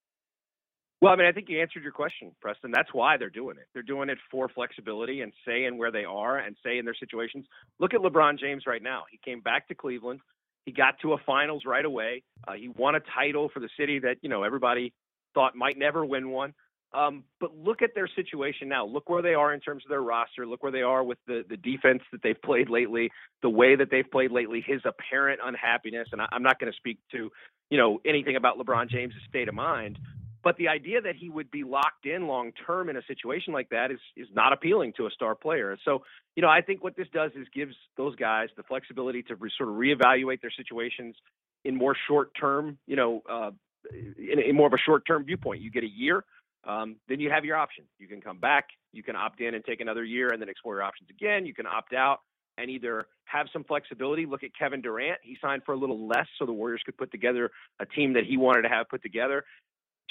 Well, 1.01 1.11
I 1.11 1.15
mean, 1.15 1.25
I 1.25 1.31
think 1.31 1.49
you 1.49 1.59
answered 1.59 1.81
your 1.81 1.91
question, 1.91 2.31
Preston. 2.41 2.69
That's 2.71 2.93
why 2.93 3.17
they're 3.17 3.31
doing 3.31 3.57
it. 3.57 3.65
They're 3.73 3.81
doing 3.81 4.09
it 4.09 4.19
for 4.29 4.47
flexibility 4.49 5.21
and 5.21 5.33
saying 5.47 5.75
where 5.77 5.91
they 5.91 6.05
are 6.05 6.37
and 6.37 6.55
say 6.63 6.77
in 6.77 6.85
their 6.85 6.93
situations. 6.93 7.47
Look 7.79 7.95
at 7.95 8.01
LeBron 8.01 8.39
James 8.39 8.63
right 8.67 8.83
now. 8.83 9.05
He 9.09 9.19
came 9.25 9.41
back 9.41 9.67
to 9.69 9.75
Cleveland. 9.75 10.19
He 10.65 10.71
got 10.71 10.99
to 11.01 11.13
a 11.13 11.17
finals 11.25 11.63
right 11.65 11.85
away. 11.85 12.21
Uh, 12.47 12.53
he 12.53 12.67
won 12.67 12.93
a 12.93 12.99
title 12.99 13.49
for 13.51 13.59
the 13.59 13.69
city 13.79 13.97
that 13.99 14.17
you 14.21 14.29
know 14.29 14.43
everybody 14.43 14.93
thought 15.33 15.55
might 15.55 15.75
never 15.75 16.05
win 16.05 16.29
one. 16.29 16.53
Um, 16.93 17.23
but 17.39 17.55
look 17.55 17.81
at 17.81 17.91
their 17.95 18.07
situation 18.15 18.67
now. 18.67 18.85
Look 18.85 19.09
where 19.09 19.21
they 19.21 19.33
are 19.33 19.53
in 19.53 19.61
terms 19.61 19.83
of 19.85 19.89
their 19.89 20.01
roster. 20.03 20.45
Look 20.45 20.61
where 20.61 20.71
they 20.71 20.83
are 20.83 21.03
with 21.03 21.17
the 21.25 21.43
the 21.49 21.57
defense 21.57 22.03
that 22.11 22.21
they've 22.21 22.39
played 22.43 22.69
lately, 22.69 23.09
the 23.41 23.49
way 23.49 23.75
that 23.75 23.89
they've 23.89 24.09
played 24.11 24.31
lately, 24.31 24.63
his 24.65 24.81
apparent 24.85 25.39
unhappiness. 25.43 26.09
And 26.11 26.21
I, 26.21 26.27
I'm 26.31 26.43
not 26.43 26.59
going 26.59 26.71
to 26.71 26.77
speak 26.77 26.99
to 27.13 27.31
you 27.71 27.77
know 27.79 27.99
anything 28.05 28.35
about 28.35 28.59
LeBron 28.59 28.87
James' 28.89 29.13
state 29.27 29.47
of 29.47 29.55
mind, 29.55 29.97
but 30.43 30.57
the 30.57 30.67
idea 30.67 31.01
that 31.01 31.15
he 31.15 31.29
would 31.29 31.51
be 31.51 31.63
locked 31.63 32.05
in 32.05 32.27
long 32.27 32.51
term 32.65 32.89
in 32.89 32.97
a 32.97 33.01
situation 33.03 33.53
like 33.53 33.69
that 33.69 33.91
is 33.91 33.99
is 34.17 34.27
not 34.33 34.53
appealing 34.53 34.93
to 34.97 35.05
a 35.05 35.11
star 35.11 35.35
player. 35.35 35.77
So, 35.85 36.03
you 36.35 36.41
know, 36.41 36.49
I 36.49 36.61
think 36.61 36.83
what 36.83 36.95
this 36.95 37.07
does 37.13 37.31
is 37.35 37.47
gives 37.53 37.75
those 37.97 38.15
guys 38.15 38.49
the 38.57 38.63
flexibility 38.63 39.23
to 39.23 39.35
re- 39.35 39.51
sort 39.57 39.69
of 39.69 39.75
reevaluate 39.75 40.41
their 40.41 40.51
situations 40.55 41.15
in 41.63 41.75
more 41.75 41.95
short 42.07 42.31
term, 42.39 42.77
you 42.87 42.95
know, 42.95 43.21
uh, 43.29 43.51
in, 43.93 44.39
in 44.39 44.55
more 44.55 44.67
of 44.67 44.73
a 44.73 44.79
short 44.83 45.05
term 45.05 45.23
viewpoint. 45.25 45.61
You 45.61 45.69
get 45.69 45.83
a 45.83 45.89
year, 45.89 46.23
um, 46.67 46.95
then 47.07 47.19
you 47.19 47.29
have 47.29 47.45
your 47.45 47.57
option. 47.57 47.85
You 47.99 48.07
can 48.07 48.21
come 48.21 48.39
back, 48.39 48.69
you 48.93 49.03
can 49.03 49.15
opt 49.15 49.41
in 49.41 49.53
and 49.53 49.63
take 49.63 49.81
another 49.81 50.03
year, 50.03 50.29
and 50.29 50.41
then 50.41 50.49
explore 50.49 50.75
your 50.75 50.83
options 50.83 51.09
again. 51.09 51.45
You 51.45 51.53
can 51.53 51.67
opt 51.67 51.93
out 51.93 52.19
and 52.57 52.69
either 52.69 53.05
have 53.25 53.47
some 53.53 53.63
flexibility. 53.63 54.25
Look 54.25 54.43
at 54.43 54.51
Kevin 54.57 54.81
Durant; 54.81 55.19
he 55.23 55.37
signed 55.41 55.63
for 55.65 55.73
a 55.73 55.77
little 55.77 56.07
less, 56.07 56.27
so 56.39 56.45
the 56.45 56.53
Warriors 56.53 56.81
could 56.83 56.97
put 56.97 57.11
together 57.11 57.51
a 57.79 57.85
team 57.85 58.13
that 58.13 58.23
he 58.25 58.37
wanted 58.37 58.63
to 58.63 58.69
have 58.69 58.89
put 58.89 59.03
together 59.03 59.43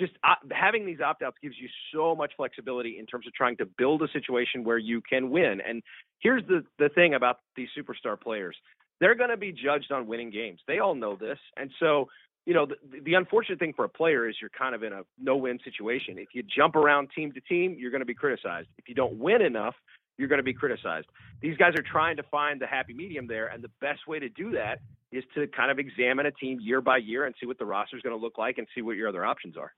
just 0.00 0.12
uh, 0.24 0.34
having 0.50 0.84
these 0.84 1.00
opt 1.00 1.22
outs 1.22 1.36
gives 1.40 1.54
you 1.60 1.68
so 1.94 2.16
much 2.16 2.32
flexibility 2.36 2.98
in 2.98 3.06
terms 3.06 3.26
of 3.26 3.32
trying 3.34 3.56
to 3.58 3.66
build 3.66 4.02
a 4.02 4.08
situation 4.08 4.64
where 4.64 4.78
you 4.78 5.00
can 5.00 5.30
win. 5.30 5.60
And 5.60 5.82
here's 6.18 6.42
the, 6.48 6.64
the 6.78 6.88
thing 6.88 7.14
about 7.14 7.38
these 7.54 7.68
superstar 7.78 8.20
players 8.20 8.56
they're 9.00 9.14
going 9.14 9.30
to 9.30 9.36
be 9.38 9.50
judged 9.50 9.90
on 9.92 10.06
winning 10.06 10.30
games. 10.30 10.60
They 10.68 10.78
all 10.78 10.94
know 10.94 11.16
this. 11.16 11.38
And 11.56 11.70
so, 11.80 12.08
you 12.44 12.52
know, 12.52 12.66
the, 12.66 12.76
the 13.02 13.14
unfortunate 13.14 13.58
thing 13.58 13.72
for 13.74 13.86
a 13.86 13.88
player 13.88 14.28
is 14.28 14.36
you're 14.42 14.50
kind 14.50 14.74
of 14.74 14.82
in 14.82 14.92
a 14.92 15.02
no 15.18 15.36
win 15.36 15.58
situation. 15.64 16.18
If 16.18 16.28
you 16.34 16.42
jump 16.42 16.76
around 16.76 17.08
team 17.16 17.32
to 17.32 17.40
team, 17.40 17.76
you're 17.78 17.90
going 17.90 18.02
to 18.02 18.06
be 18.06 18.14
criticized. 18.14 18.68
If 18.76 18.88
you 18.88 18.94
don't 18.94 19.14
win 19.14 19.40
enough, 19.40 19.74
you're 20.18 20.28
going 20.28 20.38
to 20.38 20.44
be 20.44 20.52
criticized. 20.52 21.06
These 21.40 21.56
guys 21.56 21.72
are 21.76 21.82
trying 21.82 22.18
to 22.18 22.22
find 22.24 22.60
the 22.60 22.66
happy 22.66 22.92
medium 22.92 23.26
there. 23.26 23.46
And 23.46 23.64
the 23.64 23.70
best 23.80 24.06
way 24.06 24.18
to 24.18 24.28
do 24.28 24.50
that 24.50 24.80
is 25.12 25.24
to 25.34 25.46
kind 25.48 25.70
of 25.70 25.78
examine 25.78 26.26
a 26.26 26.30
team 26.30 26.58
year 26.60 26.82
by 26.82 26.98
year 26.98 27.24
and 27.24 27.34
see 27.40 27.46
what 27.46 27.58
the 27.58 27.64
roster 27.64 27.96
is 27.96 28.02
going 28.02 28.16
to 28.16 28.22
look 28.22 28.36
like 28.36 28.58
and 28.58 28.66
see 28.74 28.82
what 28.82 28.96
your 28.96 29.08
other 29.08 29.24
options 29.24 29.56
are. 29.56 29.72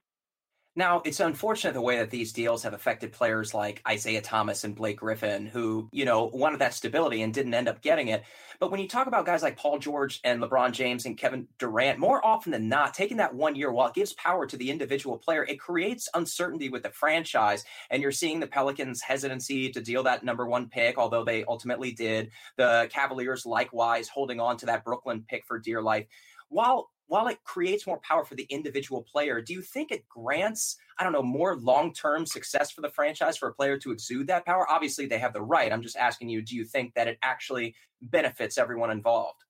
Now, 0.75 1.03
it's 1.05 1.19
unfortunate 1.19 1.73
the 1.73 1.81
way 1.81 1.97
that 1.97 2.09
these 2.09 2.33
deals 2.33 2.63
have 2.63 2.73
affected 2.73 3.11
players 3.11 3.53
like 3.53 3.81
Isaiah 3.87 4.21
Thomas 4.21 4.63
and 4.63 4.75
Blake 4.75 4.97
Griffin, 4.97 5.45
who, 5.45 5.87
you 5.91 6.03
know, 6.03 6.31
wanted 6.33 6.59
that 6.61 6.73
stability 6.73 7.21
and 7.21 7.31
didn't 7.31 7.53
end 7.53 7.67
up 7.67 7.81
getting 7.81 8.07
it. 8.07 8.23
But 8.59 8.71
when 8.71 8.79
you 8.79 8.87
talk 8.87 9.05
about 9.05 9.27
guys 9.27 9.43
like 9.43 9.55
Paul 9.55 9.77
George 9.77 10.19
and 10.23 10.41
LeBron 10.41 10.71
James 10.71 11.05
and 11.05 11.15
Kevin 11.15 11.47
Durant, 11.59 11.99
more 11.99 12.25
often 12.25 12.51
than 12.51 12.69
not, 12.69 12.95
taking 12.95 13.17
that 13.17 13.35
one 13.35 13.55
year, 13.55 13.71
while 13.71 13.89
it 13.89 13.93
gives 13.93 14.13
power 14.13 14.47
to 14.47 14.57
the 14.57 14.71
individual 14.71 15.17
player, 15.19 15.43
it 15.43 15.59
creates 15.59 16.09
uncertainty 16.15 16.69
with 16.69 16.81
the 16.81 16.89
franchise. 16.89 17.63
And 17.91 18.01
you're 18.01 18.11
seeing 18.11 18.39
the 18.39 18.47
Pelicans' 18.47 19.01
hesitancy 19.01 19.69
to 19.69 19.81
deal 19.81 20.01
that 20.03 20.23
number 20.23 20.47
one 20.47 20.69
pick, 20.69 20.97
although 20.97 21.23
they 21.23 21.43
ultimately 21.43 21.91
did. 21.91 22.31
The 22.57 22.89
Cavaliers, 22.91 23.45
likewise, 23.45 24.07
holding 24.07 24.39
on 24.39 24.57
to 24.57 24.65
that 24.65 24.83
Brooklyn 24.83 25.23
pick 25.27 25.45
for 25.45 25.59
dear 25.59 25.83
life. 25.83 26.07
While 26.49 26.89
while 27.07 27.27
it 27.27 27.43
creates 27.43 27.85
more 27.85 27.99
power 27.99 28.23
for 28.23 28.35
the 28.35 28.47
individual 28.49 29.01
player, 29.03 29.41
do 29.41 29.53
you 29.53 29.61
think 29.61 29.91
it 29.91 30.07
grants, 30.07 30.77
I 30.97 31.03
don't 31.03 31.13
know, 31.13 31.23
more 31.23 31.55
long 31.57 31.93
term 31.93 32.25
success 32.25 32.71
for 32.71 32.81
the 32.81 32.89
franchise 32.89 33.37
for 33.37 33.49
a 33.49 33.53
player 33.53 33.77
to 33.79 33.91
exude 33.91 34.27
that 34.27 34.45
power? 34.45 34.69
Obviously, 34.69 35.05
they 35.05 35.19
have 35.19 35.33
the 35.33 35.41
right. 35.41 35.71
I'm 35.71 35.81
just 35.81 35.97
asking 35.97 36.29
you, 36.29 36.41
do 36.41 36.55
you 36.55 36.65
think 36.65 36.93
that 36.95 37.07
it 37.07 37.17
actually 37.21 37.75
benefits 38.01 38.57
everyone 38.57 38.91
involved? 38.91 39.43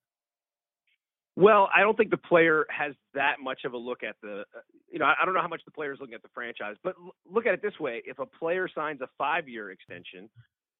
Well, 1.35 1.67
I 1.75 1.81
don't 1.81 1.97
think 1.97 2.11
the 2.11 2.17
player 2.17 2.65
has 2.69 2.93
that 3.15 3.37
much 3.41 3.61
of 3.65 3.73
a 3.73 3.77
look 3.77 4.03
at 4.03 4.15
the, 4.21 4.41
uh, 4.55 4.59
you 4.91 4.99
know, 4.99 5.05
I 5.05 5.25
don't 5.25 5.33
know 5.33 5.41
how 5.41 5.47
much 5.47 5.63
the 5.65 5.71
player 5.71 5.91
is 5.91 5.99
looking 5.99 6.13
at 6.13 6.21
the 6.21 6.29
franchise, 6.33 6.75
but 6.83 6.95
look 7.25 7.47
at 7.47 7.55
it 7.55 7.61
this 7.61 7.79
way: 7.79 8.03
if 8.05 8.19
a 8.19 8.25
player 8.25 8.69
signs 8.73 9.01
a 9.01 9.07
five-year 9.17 9.71
extension, 9.71 10.29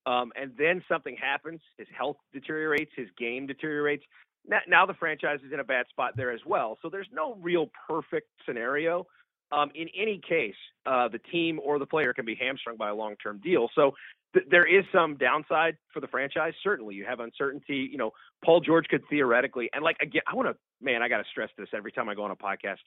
um, 0.05 0.31
and 0.39 0.51
then 0.57 0.83
something 0.87 1.15
happens, 1.19 1.59
his 1.77 1.87
health 1.97 2.17
deteriorates, 2.33 2.91
his 2.95 3.07
game 3.17 3.47
deteriorates, 3.47 4.03
now 4.45 4.85
the 4.85 4.93
franchise 4.93 5.39
is 5.45 5.53
in 5.53 5.59
a 5.59 5.63
bad 5.63 5.85
spot 5.89 6.13
there 6.15 6.31
as 6.31 6.41
well. 6.45 6.77
So 6.81 6.89
there's 6.89 7.07
no 7.13 7.35
real 7.41 7.69
perfect 7.87 8.29
scenario. 8.45 9.07
Um, 9.51 9.69
in 9.75 9.87
any 9.95 10.19
case, 10.27 10.55
uh, 10.85 11.07
the 11.07 11.19
team 11.19 11.59
or 11.63 11.77
the 11.77 11.85
player 11.85 12.13
can 12.13 12.25
be 12.25 12.35
hamstrung 12.35 12.75
by 12.75 12.89
a 12.89 12.95
long-term 12.95 13.39
deal. 13.43 13.69
So 13.75 13.93
th- 14.33 14.45
there 14.49 14.65
is 14.65 14.83
some 14.91 15.15
downside 15.15 15.77
for 15.93 15.99
the 15.99 16.07
franchise. 16.07 16.53
Certainly, 16.63 16.95
you 16.95 17.05
have 17.05 17.19
uncertainty. 17.19 17.87
You 17.91 17.97
know, 17.97 18.11
Paul 18.43 18.61
George 18.61 18.87
could 18.87 19.03
theoretically, 19.09 19.69
and 19.73 19.83
like 19.83 19.97
again, 20.01 20.23
I 20.27 20.35
want 20.35 20.49
to, 20.49 20.55
man, 20.81 21.03
I 21.03 21.07
got 21.07 21.17
to 21.17 21.23
stress 21.29 21.49
this 21.57 21.67
every 21.73 21.91
time 21.91 22.09
I 22.09 22.15
go 22.15 22.23
on 22.23 22.31
a 22.31 22.35
podcast 22.35 22.79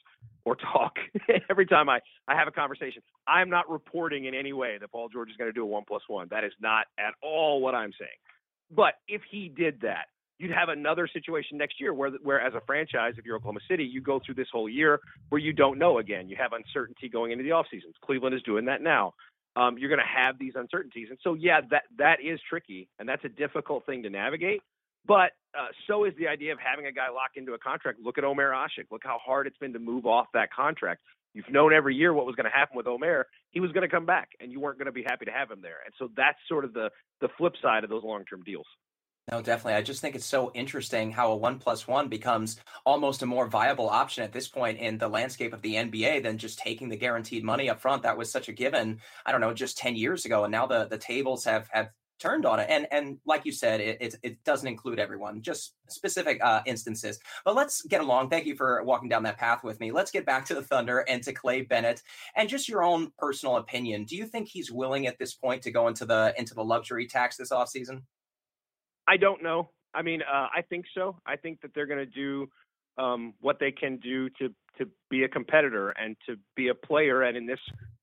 or 0.44 0.56
talk. 0.56 0.96
every 1.50 1.66
time 1.66 1.88
I 1.88 2.00
I 2.26 2.34
have 2.34 2.48
a 2.48 2.52
conversation, 2.52 3.02
I'm 3.28 3.48
not 3.48 3.70
reporting 3.70 4.24
in 4.24 4.34
any 4.34 4.52
way 4.52 4.76
that 4.80 4.90
Paul 4.90 5.08
George 5.08 5.30
is 5.30 5.36
going 5.36 5.48
to 5.48 5.54
do 5.54 5.62
a 5.62 5.66
one 5.66 5.84
plus 5.86 6.02
one. 6.08 6.26
That 6.30 6.44
is 6.44 6.52
not 6.60 6.86
at 6.98 7.14
all 7.22 7.60
what 7.60 7.74
I'm 7.74 7.92
saying. 7.98 8.18
But 8.70 8.94
if 9.06 9.22
he 9.30 9.48
did 9.48 9.82
that, 9.82 10.06
you'd 10.38 10.52
have 10.52 10.68
another 10.68 11.08
situation 11.12 11.58
next 11.58 11.80
year 11.80 11.94
where, 11.94 12.10
where 12.22 12.40
as 12.40 12.54
a 12.54 12.60
franchise, 12.66 13.14
if 13.16 13.24
you're 13.24 13.36
Oklahoma 13.36 13.60
City, 13.68 13.84
you 13.84 14.00
go 14.00 14.20
through 14.24 14.34
this 14.34 14.48
whole 14.52 14.68
year 14.68 15.00
where 15.28 15.40
you 15.40 15.52
don't 15.52 15.78
know 15.78 15.98
again. 15.98 16.28
You 16.28 16.36
have 16.36 16.52
uncertainty 16.52 17.08
going 17.08 17.32
into 17.32 17.44
the 17.44 17.52
off 17.52 17.66
seasons. 17.70 17.94
Cleveland 18.04 18.34
is 18.34 18.42
doing 18.42 18.66
that 18.66 18.82
now. 18.82 19.14
Um, 19.56 19.78
you're 19.78 19.88
going 19.88 20.00
to 20.00 20.22
have 20.22 20.38
these 20.38 20.52
uncertainties, 20.54 21.08
and 21.08 21.18
so 21.24 21.32
yeah, 21.32 21.62
that 21.70 21.84
that 21.96 22.18
is 22.22 22.38
tricky, 22.46 22.88
and 22.98 23.08
that's 23.08 23.24
a 23.24 23.28
difficult 23.30 23.86
thing 23.86 24.02
to 24.02 24.10
navigate. 24.10 24.60
But 25.06 25.32
uh, 25.58 25.68
so 25.86 26.04
is 26.04 26.12
the 26.18 26.28
idea 26.28 26.52
of 26.52 26.58
having 26.58 26.84
a 26.84 26.92
guy 26.92 27.08
lock 27.08 27.30
into 27.36 27.54
a 27.54 27.58
contract. 27.58 27.98
Look 28.02 28.18
at 28.18 28.24
Omer 28.24 28.50
Asik. 28.50 28.90
Look 28.90 29.02
how 29.02 29.18
hard 29.24 29.46
it's 29.46 29.56
been 29.56 29.72
to 29.72 29.78
move 29.78 30.04
off 30.04 30.26
that 30.34 30.52
contract. 30.52 31.00
You've 31.32 31.48
known 31.48 31.72
every 31.72 31.94
year 31.94 32.12
what 32.12 32.26
was 32.26 32.34
going 32.34 32.50
to 32.50 32.54
happen 32.54 32.76
with 32.76 32.86
Omer. 32.86 33.26
He 33.50 33.60
was 33.60 33.72
going 33.72 33.82
to 33.82 33.94
come 33.94 34.04
back, 34.04 34.30
and 34.40 34.52
you 34.52 34.60
weren't 34.60 34.78
going 34.78 34.86
to 34.86 34.92
be 34.92 35.02
happy 35.02 35.24
to 35.24 35.30
have 35.30 35.50
him 35.50 35.60
there. 35.62 35.78
And 35.86 35.94
so 35.98 36.10
that's 36.16 36.38
sort 36.48 36.64
of 36.64 36.74
the 36.74 36.90
the 37.22 37.28
flip 37.38 37.54
side 37.62 37.82
of 37.84 37.88
those 37.88 38.02
long 38.04 38.24
term 38.24 38.42
deals. 38.42 38.66
No, 39.30 39.42
definitely. 39.42 39.74
I 39.74 39.82
just 39.82 40.00
think 40.00 40.14
it's 40.14 40.24
so 40.24 40.52
interesting 40.54 41.10
how 41.10 41.32
a 41.32 41.36
one 41.36 41.58
plus 41.58 41.88
one 41.88 42.08
becomes 42.08 42.60
almost 42.84 43.22
a 43.22 43.26
more 43.26 43.48
viable 43.48 43.88
option 43.88 44.22
at 44.22 44.32
this 44.32 44.46
point 44.46 44.78
in 44.78 44.98
the 44.98 45.08
landscape 45.08 45.52
of 45.52 45.62
the 45.62 45.74
NBA 45.74 46.22
than 46.22 46.38
just 46.38 46.60
taking 46.60 46.88
the 46.88 46.96
guaranteed 46.96 47.42
money 47.42 47.68
up 47.68 47.80
front. 47.80 48.04
That 48.04 48.16
was 48.16 48.30
such 48.30 48.48
a 48.48 48.52
given, 48.52 49.00
I 49.24 49.32
don't 49.32 49.40
know, 49.40 49.52
just 49.52 49.78
10 49.78 49.96
years 49.96 50.26
ago. 50.26 50.44
And 50.44 50.52
now 50.52 50.66
the, 50.66 50.86
the 50.86 50.98
tables 50.98 51.44
have, 51.44 51.68
have 51.72 51.88
turned 52.18 52.46
on 52.46 52.60
it. 52.60 52.68
And 52.70 52.86
and 52.92 53.18
like 53.26 53.44
you 53.44 53.52
said, 53.52 53.80
it, 53.80 53.98
it, 54.00 54.14
it 54.22 54.44
doesn't 54.44 54.68
include 54.68 54.98
everyone, 54.98 55.42
just 55.42 55.74
specific 55.88 56.42
uh, 56.42 56.62
instances. 56.64 57.18
But 57.44 57.56
let's 57.56 57.82
get 57.82 58.00
along. 58.00 58.30
Thank 58.30 58.46
you 58.46 58.54
for 58.56 58.82
walking 58.84 59.08
down 59.08 59.24
that 59.24 59.38
path 59.38 59.64
with 59.64 59.80
me. 59.80 59.92
Let's 59.92 60.10
get 60.10 60.24
back 60.24 60.44
to 60.46 60.54
the 60.54 60.62
Thunder 60.62 61.00
and 61.08 61.22
to 61.24 61.32
Clay 61.32 61.62
Bennett 61.62 62.02
and 62.36 62.48
just 62.48 62.68
your 62.68 62.84
own 62.84 63.10
personal 63.18 63.56
opinion. 63.56 64.04
Do 64.04 64.16
you 64.16 64.26
think 64.26 64.48
he's 64.48 64.70
willing 64.70 65.06
at 65.06 65.18
this 65.18 65.34
point 65.34 65.62
to 65.62 65.70
go 65.70 65.88
into 65.88 66.06
the 66.06 66.32
into 66.38 66.54
the 66.54 66.64
luxury 66.64 67.06
tax 67.06 67.36
this 67.36 67.50
offseason? 67.50 68.02
I 69.06 69.16
don't 69.16 69.42
know. 69.42 69.70
I 69.94 70.02
mean, 70.02 70.22
uh, 70.22 70.48
I 70.54 70.62
think 70.62 70.86
so. 70.94 71.16
I 71.26 71.36
think 71.36 71.60
that 71.62 71.72
they're 71.74 71.86
going 71.86 72.04
to 72.04 72.06
do 72.06 72.48
um, 72.98 73.34
what 73.40 73.58
they 73.58 73.72
can 73.72 73.98
do 73.98 74.28
to 74.30 74.48
to 74.78 74.88
be 75.08 75.24
a 75.24 75.28
competitor 75.28 75.90
and 75.90 76.16
to 76.26 76.36
be 76.54 76.68
a 76.68 76.74
player. 76.74 77.22
And 77.22 77.36
in 77.36 77.46
this 77.46 77.60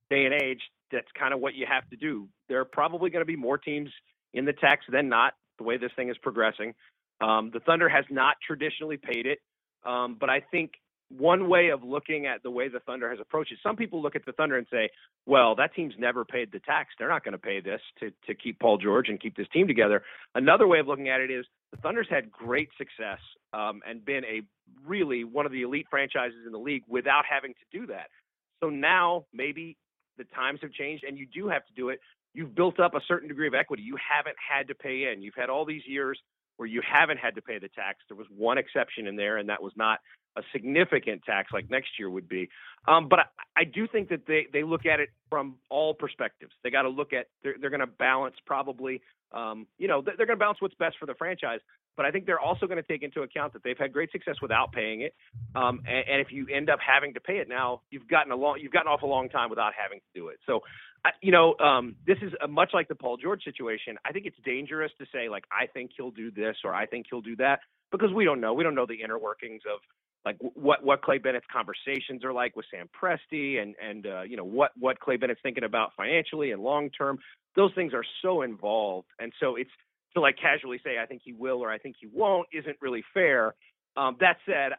day 0.09 0.25
and 0.25 0.33
age, 0.33 0.61
that's 0.91 1.07
kind 1.17 1.33
of 1.33 1.39
what 1.39 1.53
you 1.53 1.67
have 1.69 1.87
to 1.89 1.95
do. 1.95 2.27
There 2.49 2.59
are 2.59 2.65
probably 2.65 3.11
going 3.11 3.21
to 3.21 3.25
be 3.25 3.35
more 3.35 3.57
teams 3.57 3.89
in 4.33 4.45
the 4.45 4.53
tax 4.53 4.85
than 4.91 5.07
not. 5.07 5.33
The 5.59 5.63
way 5.63 5.77
this 5.77 5.91
thing 5.95 6.09
is 6.09 6.17
progressing, 6.17 6.73
um, 7.21 7.51
the 7.53 7.59
Thunder 7.59 7.87
has 7.87 8.05
not 8.09 8.37
traditionally 8.45 8.97
paid 8.97 9.27
it, 9.27 9.39
um, 9.85 10.17
but 10.19 10.31
I 10.31 10.39
think 10.39 10.71
one 11.09 11.49
way 11.49 11.69
of 11.69 11.83
looking 11.83 12.25
at 12.25 12.43
the 12.43 12.49
way 12.49 12.67
the 12.67 12.79
Thunder 12.79 13.09
has 13.09 13.19
approached 13.19 13.51
it. 13.51 13.59
Some 13.61 13.75
people 13.75 14.01
look 14.01 14.15
at 14.15 14.25
the 14.25 14.31
Thunder 14.31 14.57
and 14.57 14.67
say, 14.71 14.89
"Well, 15.25 15.55
that 15.55 15.73
team's 15.75 15.93
never 15.97 16.25
paid 16.25 16.51
the 16.51 16.59
tax. 16.59 16.93
They're 16.97 17.09
not 17.09 17.23
going 17.23 17.33
to 17.33 17.37
pay 17.37 17.59
this 17.59 17.81
to 17.99 18.11
to 18.27 18.33
keep 18.33 18.59
Paul 18.59 18.77
George 18.77 19.09
and 19.09 19.19
keep 19.19 19.35
this 19.35 19.47
team 19.49 19.67
together." 19.67 20.03
Another 20.35 20.67
way 20.67 20.79
of 20.79 20.87
looking 20.87 21.09
at 21.09 21.21
it 21.21 21.29
is 21.29 21.45
the 21.71 21.77
Thunder's 21.77 22.07
had 22.09 22.31
great 22.31 22.69
success 22.77 23.19
um, 23.53 23.81
and 23.87 24.03
been 24.03 24.23
a 24.25 24.41
really 24.85 25.23
one 25.23 25.45
of 25.45 25.51
the 25.51 25.61
elite 25.61 25.87
franchises 25.89 26.45
in 26.45 26.51
the 26.51 26.59
league 26.59 26.83
without 26.87 27.25
having 27.29 27.53
to 27.53 27.79
do 27.79 27.87
that. 27.87 28.07
So 28.61 28.69
now 28.69 29.25
maybe 29.33 29.77
the 30.17 30.23
times 30.25 30.59
have 30.61 30.71
changed 30.71 31.03
and 31.03 31.17
you 31.17 31.25
do 31.25 31.47
have 31.47 31.65
to 31.65 31.73
do 31.75 31.89
it. 31.89 31.99
You've 32.33 32.55
built 32.55 32.79
up 32.79 32.95
a 32.95 33.01
certain 33.07 33.27
degree 33.27 33.47
of 33.47 33.53
equity. 33.53 33.83
You 33.83 33.97
haven't 33.97 34.35
had 34.37 34.67
to 34.67 34.75
pay 34.75 35.11
in. 35.11 35.21
You've 35.21 35.35
had 35.35 35.49
all 35.49 35.65
these 35.65 35.83
years 35.85 36.19
where 36.57 36.67
you 36.67 36.81
haven't 36.81 37.17
had 37.17 37.35
to 37.35 37.41
pay 37.41 37.59
the 37.59 37.69
tax. 37.69 37.99
There 38.07 38.17
was 38.17 38.27
one 38.35 38.57
exception 38.57 39.07
in 39.07 39.15
there, 39.15 39.37
and 39.37 39.49
that 39.49 39.61
was 39.61 39.73
not 39.75 39.99
a 40.35 40.41
significant 40.51 41.23
tax 41.23 41.51
like 41.53 41.69
next 41.69 41.89
year 41.99 42.09
would 42.09 42.27
be. 42.27 42.49
Um, 42.87 43.07
but 43.09 43.19
I, 43.19 43.61
I, 43.61 43.63
do 43.63 43.87
think 43.87 44.09
that 44.09 44.25
they, 44.27 44.47
they 44.51 44.63
look 44.63 44.85
at 44.85 44.99
it 44.99 45.09
from 45.29 45.55
all 45.69 45.93
perspectives. 45.93 46.51
They 46.63 46.69
got 46.69 46.81
to 46.81 46.89
look 46.89 47.13
at 47.13 47.27
they're, 47.43 47.55
they're 47.59 47.69
going 47.69 47.79
to 47.79 47.87
balance 47.87 48.35
probably 48.45 49.01
um, 49.31 49.67
you 49.77 49.87
know 49.87 50.01
they're 50.01 50.15
going 50.17 50.29
to 50.29 50.35
balance 50.35 50.61
what's 50.61 50.75
best 50.75 50.97
for 50.99 51.05
the 51.05 51.15
franchise. 51.15 51.59
But 51.95 52.07
I 52.07 52.11
think 52.11 52.25
they're 52.25 52.39
also 52.39 52.65
going 52.65 52.81
to 52.81 52.87
take 52.87 53.03
into 53.03 53.21
account 53.21 53.53
that 53.53 53.63
they've 53.63 53.77
had 53.77 53.93
great 53.93 54.11
success 54.11 54.35
without 54.41 54.71
paying 54.71 55.01
it. 55.01 55.13
Um, 55.55 55.83
and, 55.87 56.03
and, 56.09 56.21
if 56.21 56.31
you 56.31 56.47
end 56.51 56.71
up 56.71 56.79
having 56.85 57.13
to 57.13 57.19
pay 57.19 57.37
it 57.37 57.47
now, 57.47 57.81
you've 57.91 58.07
gotten 58.07 58.31
a 58.31 58.35
long 58.35 58.57
you've 58.59 58.71
gotten 58.71 58.91
off 58.91 59.03
a 59.03 59.07
long 59.07 59.29
time 59.29 59.49
without 59.49 59.73
having 59.79 59.99
to 59.99 60.19
do 60.19 60.27
it. 60.29 60.39
So. 60.45 60.61
you 61.21 61.33
know, 61.33 61.53
um, 61.59 61.97
this 62.07 62.17
is 62.21 62.31
a, 62.41 62.47
much 62.47 62.69
like 62.73 62.87
the 62.87 62.95
Paul 62.95 63.17
George 63.17 63.43
situation. 63.43 63.97
I 64.05 64.13
think 64.13 64.25
it's 64.25 64.37
dangerous 64.45 64.89
to 64.99 65.05
say 65.13 65.27
like 65.27 65.43
I 65.51 65.67
think 65.67 65.91
he'll 65.97 66.11
do 66.11 66.31
this 66.31 66.55
or 66.63 66.73
I 66.73 66.85
think 66.85 67.07
he'll 67.09 67.19
do 67.19 67.35
that 67.35 67.59
because 67.91 68.13
we 68.13 68.23
don't 68.23 68.39
know. 68.39 68.53
We 68.53 68.63
don't 68.63 68.73
know 68.73 68.85
the 68.85 69.03
inner 69.03 69.19
workings 69.19 69.61
of 69.71 69.81
like 70.25 70.37
what 70.39 70.83
what 70.83 71.01
Clay 71.01 71.17
Bennett's 71.17 71.45
conversations 71.51 72.23
are 72.23 72.33
like 72.33 72.55
with 72.55 72.65
Sam 72.71 72.89
Presti 72.89 73.61
and 73.61 73.75
and 73.81 74.07
uh, 74.07 74.21
you 74.21 74.37
know 74.37 74.45
what 74.45 74.71
what 74.79 74.99
Clay 74.99 75.17
Bennett's 75.17 75.41
thinking 75.43 75.63
about 75.63 75.91
financially 75.95 76.51
and 76.51 76.61
long 76.61 76.89
term. 76.89 77.19
Those 77.55 77.71
things 77.75 77.93
are 77.93 78.05
so 78.21 78.41
involved, 78.41 79.07
and 79.19 79.31
so 79.39 79.55
it's 79.55 79.69
to 80.13 80.21
like 80.21 80.37
casually 80.37 80.79
say 80.83 80.99
I 81.01 81.05
think 81.05 81.21
he 81.23 81.33
will 81.33 81.63
or 81.63 81.71
I 81.71 81.77
think 81.77 81.95
he 81.99 82.07
won't 82.11 82.47
isn't 82.53 82.77
really 82.81 83.03
fair. 83.13 83.55
Um, 83.95 84.15
that 84.21 84.37
said, 84.45 84.73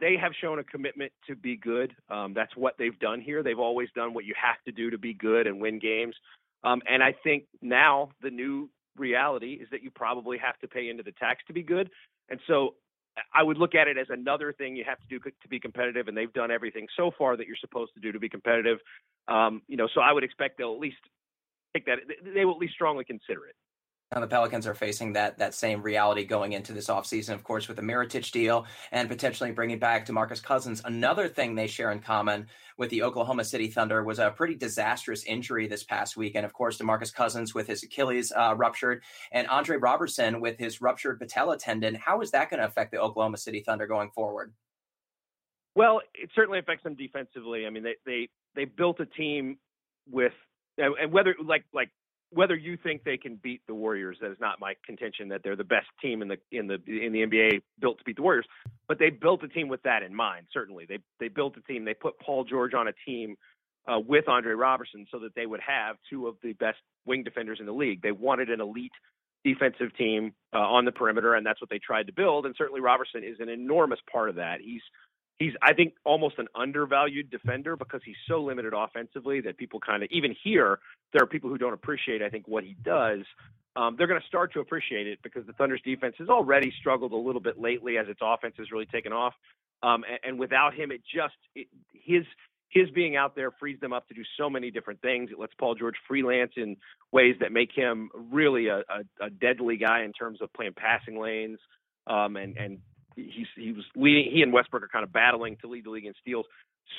they 0.00 0.16
have 0.20 0.32
shown 0.40 0.58
a 0.58 0.64
commitment 0.64 1.12
to 1.26 1.36
be 1.36 1.56
good. 1.56 1.94
Um, 2.10 2.34
that's 2.34 2.54
what 2.56 2.74
they've 2.78 2.98
done 2.98 3.20
here. 3.20 3.42
They've 3.42 3.58
always 3.58 3.88
done 3.94 4.12
what 4.12 4.24
you 4.24 4.34
have 4.40 4.62
to 4.66 4.72
do 4.72 4.90
to 4.90 4.98
be 4.98 5.14
good 5.14 5.46
and 5.46 5.60
win 5.60 5.78
games. 5.78 6.14
Um, 6.62 6.82
and 6.86 7.02
I 7.02 7.14
think 7.24 7.44
now 7.62 8.10
the 8.22 8.30
new 8.30 8.68
reality 8.96 9.54
is 9.54 9.68
that 9.70 9.82
you 9.82 9.90
probably 9.90 10.36
have 10.38 10.58
to 10.58 10.68
pay 10.68 10.90
into 10.90 11.02
the 11.02 11.12
tax 11.12 11.42
to 11.46 11.52
be 11.54 11.62
good. 11.62 11.88
And 12.28 12.38
so 12.46 12.74
I 13.34 13.42
would 13.42 13.58
look 13.58 13.74
at 13.74 13.88
it 13.88 13.98
as 13.98 14.06
another 14.10 14.52
thing 14.52 14.76
you 14.76 14.84
have 14.84 14.98
to 15.00 15.06
do 15.08 15.18
to 15.18 15.48
be 15.48 15.60
competitive, 15.60 16.08
and 16.08 16.16
they've 16.16 16.32
done 16.32 16.50
everything 16.50 16.86
so 16.96 17.10
far 17.16 17.36
that 17.36 17.46
you're 17.46 17.56
supposed 17.56 17.92
to 17.94 18.00
do 18.00 18.12
to 18.12 18.18
be 18.18 18.28
competitive. 18.28 18.78
Um, 19.28 19.62
you 19.68 19.76
know, 19.76 19.88
so 19.94 20.00
I 20.00 20.12
would 20.12 20.24
expect 20.24 20.58
they'll 20.58 20.74
at 20.74 20.80
least 20.80 20.98
take 21.74 21.86
that. 21.86 21.98
They 22.34 22.44
will 22.44 22.54
at 22.54 22.60
least 22.60 22.74
strongly 22.74 23.04
consider 23.04 23.46
it. 23.46 23.56
Now 24.12 24.20
the 24.20 24.26
Pelicans 24.26 24.66
are 24.66 24.74
facing 24.74 25.12
that 25.12 25.38
that 25.38 25.54
same 25.54 25.82
reality 25.82 26.24
going 26.24 26.52
into 26.52 26.72
this 26.72 26.88
offseason, 26.88 27.32
of 27.32 27.44
course, 27.44 27.68
with 27.68 27.76
the 27.76 27.82
Mirotic 27.82 28.28
deal 28.32 28.66
and 28.90 29.08
potentially 29.08 29.52
bringing 29.52 29.78
back 29.78 30.04
DeMarcus 30.04 30.42
Cousins. 30.42 30.82
Another 30.84 31.28
thing 31.28 31.54
they 31.54 31.68
share 31.68 31.92
in 31.92 32.00
common 32.00 32.48
with 32.76 32.90
the 32.90 33.04
Oklahoma 33.04 33.44
City 33.44 33.68
Thunder 33.68 34.02
was 34.02 34.18
a 34.18 34.30
pretty 34.30 34.56
disastrous 34.56 35.22
injury 35.24 35.68
this 35.68 35.84
past 35.84 36.16
week. 36.16 36.34
And 36.34 36.44
of 36.44 36.52
course, 36.52 36.78
DeMarcus 36.78 37.14
Cousins 37.14 37.54
with 37.54 37.68
his 37.68 37.84
Achilles 37.84 38.32
uh, 38.32 38.54
ruptured 38.56 39.04
and 39.30 39.46
Andre 39.46 39.76
Roberson 39.76 40.40
with 40.40 40.58
his 40.58 40.80
ruptured 40.80 41.20
patella 41.20 41.56
tendon. 41.56 41.94
How 41.94 42.20
is 42.20 42.32
that 42.32 42.50
going 42.50 42.58
to 42.58 42.66
affect 42.66 42.90
the 42.90 43.00
Oklahoma 43.00 43.36
City 43.36 43.60
Thunder 43.60 43.86
going 43.86 44.10
forward? 44.10 44.52
Well, 45.76 46.00
it 46.14 46.30
certainly 46.34 46.58
affects 46.58 46.82
them 46.82 46.96
defensively. 46.96 47.64
I 47.64 47.70
mean, 47.70 47.84
they 47.84 47.94
they 48.04 48.28
they 48.56 48.64
built 48.64 48.98
a 48.98 49.06
team 49.06 49.58
with 50.10 50.32
and 50.78 51.12
whether 51.12 51.36
like 51.44 51.64
like 51.72 51.90
whether 52.32 52.54
you 52.54 52.76
think 52.76 53.02
they 53.04 53.16
can 53.16 53.36
beat 53.36 53.60
the 53.66 53.74
Warriors, 53.74 54.16
that 54.20 54.30
is 54.30 54.38
not 54.40 54.60
my 54.60 54.74
contention 54.86 55.28
that 55.28 55.42
they're 55.42 55.56
the 55.56 55.64
best 55.64 55.88
team 56.00 56.22
in 56.22 56.28
the 56.28 56.38
in 56.52 56.66
the 56.66 56.74
in 56.86 57.12
the 57.12 57.26
NBA 57.26 57.62
built 57.80 57.98
to 57.98 58.04
beat 58.04 58.16
the 58.16 58.22
Warriors. 58.22 58.46
But 58.88 58.98
they 58.98 59.10
built 59.10 59.42
a 59.42 59.48
team 59.48 59.68
with 59.68 59.82
that 59.82 60.02
in 60.02 60.14
mind. 60.14 60.46
Certainly, 60.52 60.86
they 60.88 60.98
they 61.18 61.28
built 61.28 61.56
a 61.56 61.72
team. 61.72 61.84
They 61.84 61.94
put 61.94 62.18
Paul 62.20 62.44
George 62.44 62.74
on 62.74 62.88
a 62.88 62.92
team 63.04 63.36
uh, 63.90 63.98
with 63.98 64.28
Andre 64.28 64.52
Roberson 64.52 65.06
so 65.10 65.18
that 65.20 65.34
they 65.34 65.46
would 65.46 65.60
have 65.60 65.96
two 66.08 66.26
of 66.26 66.36
the 66.42 66.52
best 66.54 66.78
wing 67.04 67.24
defenders 67.24 67.58
in 67.60 67.66
the 67.66 67.72
league. 67.72 68.02
They 68.02 68.12
wanted 68.12 68.50
an 68.50 68.60
elite 68.60 68.92
defensive 69.44 69.96
team 69.96 70.32
uh, 70.54 70.58
on 70.58 70.84
the 70.84 70.92
perimeter, 70.92 71.34
and 71.34 71.44
that's 71.44 71.60
what 71.60 71.70
they 71.70 71.78
tried 71.78 72.06
to 72.06 72.12
build. 72.12 72.46
And 72.46 72.54
certainly 72.56 72.80
Roberson 72.80 73.24
is 73.24 73.36
an 73.40 73.48
enormous 73.48 74.00
part 74.10 74.28
of 74.28 74.36
that. 74.36 74.60
He's 74.60 74.82
he's 75.40 75.54
I 75.60 75.74
think 75.74 75.94
almost 76.04 76.38
an 76.38 76.46
undervalued 76.54 77.30
defender 77.30 77.74
because 77.74 78.02
he's 78.04 78.16
so 78.28 78.40
limited 78.40 78.72
offensively 78.76 79.40
that 79.40 79.56
people 79.56 79.80
kind 79.80 80.04
of 80.04 80.08
even 80.12 80.36
here 80.44 80.78
there 81.12 81.24
are 81.24 81.26
people 81.26 81.50
who 81.50 81.58
don't 81.58 81.72
appreciate 81.72 82.22
I 82.22 82.28
think 82.28 82.46
what 82.46 82.62
he 82.62 82.76
does. 82.84 83.20
Um, 83.76 83.94
they're 83.96 84.08
going 84.08 84.20
to 84.20 84.26
start 84.26 84.52
to 84.54 84.60
appreciate 84.60 85.06
it 85.06 85.20
because 85.22 85.46
the 85.46 85.52
Thunder's 85.52 85.80
defense 85.84 86.16
has 86.18 86.28
already 86.28 86.72
struggled 86.80 87.12
a 87.12 87.16
little 87.16 87.40
bit 87.40 87.58
lately 87.58 87.98
as 87.98 88.08
its 88.08 88.18
offense 88.20 88.54
has 88.58 88.72
really 88.72 88.86
taken 88.86 89.12
off. 89.12 89.32
Um, 89.82 90.04
and, 90.08 90.18
and, 90.24 90.38
without 90.40 90.74
him, 90.74 90.90
it 90.90 91.02
just 91.04 91.36
it, 91.54 91.68
his 91.92 92.24
his 92.68 92.90
being 92.90 93.16
out 93.16 93.36
there 93.36 93.50
frees 93.52 93.78
them 93.80 93.92
up 93.92 94.08
to 94.08 94.14
do 94.14 94.22
so 94.38 94.50
many 94.50 94.70
different 94.70 95.00
things. 95.00 95.30
It 95.32 95.38
lets 95.38 95.54
Paul 95.54 95.76
George 95.76 95.94
freelance 96.06 96.52
in 96.56 96.76
ways 97.12 97.36
that 97.40 97.52
make 97.52 97.70
him 97.72 98.10
really 98.30 98.66
a, 98.66 98.78
a, 98.78 99.26
a 99.26 99.30
deadly 99.30 99.76
guy 99.76 100.02
in 100.02 100.12
terms 100.12 100.42
of 100.42 100.52
playing 100.52 100.74
passing 100.76 101.18
lanes. 101.18 101.58
Um, 102.06 102.36
and 102.36 102.56
and 102.56 102.78
he's 103.34 103.46
he 103.56 103.72
was 103.72 103.84
leading. 103.96 104.30
He 104.32 104.42
and 104.42 104.52
Westbrook 104.52 104.82
are 104.82 104.88
kind 104.88 105.04
of 105.04 105.12
battling 105.12 105.56
to 105.62 105.68
lead 105.68 105.84
the 105.84 105.90
league 105.90 106.06
in 106.06 106.14
steals. 106.20 106.46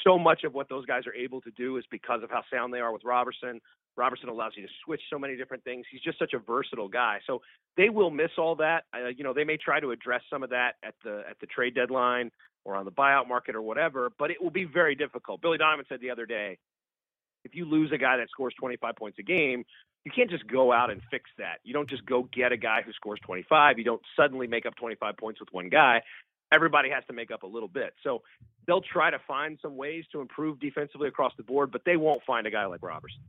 So 0.04 0.18
much 0.18 0.44
of 0.44 0.54
what 0.54 0.70
those 0.70 0.86
guys 0.86 1.06
are 1.06 1.14
able 1.14 1.42
to 1.42 1.52
do 1.52 1.78
is 1.78 1.84
because 1.92 2.24
of 2.24 2.30
how 2.30 2.44
sound 2.52 2.74
they 2.74 2.80
are 2.80 2.94
with 2.94 3.04
Roberson. 3.04 3.60
Roberson 3.98 4.30
allows 4.30 4.54
you 4.56 4.64
to 4.64 4.72
switch 4.86 5.02
so 5.10 5.20
many 5.20 5.36
different 5.36 5.64
things. 5.66 5.86
He's 5.92 6.02
just 6.02 6.18
such 6.18 6.34
a 6.34 6.40
versatile 6.40 6.88
guy. 6.88 7.20
So 7.28 7.42
they 7.76 7.90
will 7.90 8.10
miss 8.10 8.32
all 8.38 8.56
that. 8.56 8.86
Uh, 8.94 9.10
you 9.10 9.24
know, 9.24 9.34
they 9.34 9.44
may 9.44 9.58
try 9.58 9.82
to 9.82 9.92
address 9.92 10.22
some 10.30 10.44
of 10.44 10.50
that 10.52 10.76
at 10.84 10.96
the 11.04 11.24
at 11.30 11.40
the 11.40 11.48
trade 11.48 11.76
deadline 11.76 12.32
or 12.64 12.76
on 12.76 12.86
the 12.86 12.92
buyout 12.92 13.28
market 13.28 13.56
or 13.56 13.62
whatever, 13.62 14.12
but 14.18 14.32
it 14.32 14.42
will 14.42 14.52
be 14.52 14.66
very 14.66 14.96
difficult. 14.96 15.42
Billy 15.42 15.58
Donovan 15.58 15.86
said 15.90 16.00
the 16.00 16.12
other 16.12 16.26
day, 16.26 16.58
if 17.44 17.56
you 17.56 17.66
lose 17.66 17.92
a 17.92 17.98
guy 17.98 18.18
that 18.18 18.30
scores 18.30 18.54
25 18.60 18.96
points 18.96 19.20
a 19.20 19.24
game, 19.24 19.64
you 20.06 20.12
can't 20.12 20.30
just 20.30 20.48
go 20.48 20.72
out 20.72 20.90
and 20.90 21.02
fix 21.12 21.30
that. 21.38 21.60
You 21.64 21.74
don't 21.74 21.90
just 21.90 22.06
go 22.06 22.24
get 22.32 22.52
a 22.52 22.58
guy 22.58 22.82
who 22.82 22.92
scores 22.94 23.20
25. 23.24 23.78
You 23.78 23.84
don't 23.84 24.02
suddenly 24.16 24.48
make 24.48 24.66
up 24.66 24.76
25 24.76 25.18
points 25.18 25.40
with 25.40 25.50
one 25.52 25.70
guy. 25.70 26.02
Everybody 26.52 26.90
has 26.90 27.04
to 27.08 27.14
make 27.14 27.32
up 27.32 27.44
a 27.44 27.48
little 27.48 27.70
bit. 27.70 27.94
So 28.04 28.24
they'll 28.68 28.82
try 28.82 29.12
to 29.12 29.20
find 29.28 29.58
some 29.62 29.78
ways 29.78 30.06
to 30.12 30.20
improve 30.20 30.60
defensively 30.60 31.08
across 31.08 31.34
the 31.38 31.44
board, 31.44 31.72
but 31.72 31.84
they 31.86 31.98
won't 31.98 32.24
find 32.24 32.48
a 32.48 32.52
guy 32.52 32.66
like 32.66 32.82
Roberson 32.82 33.22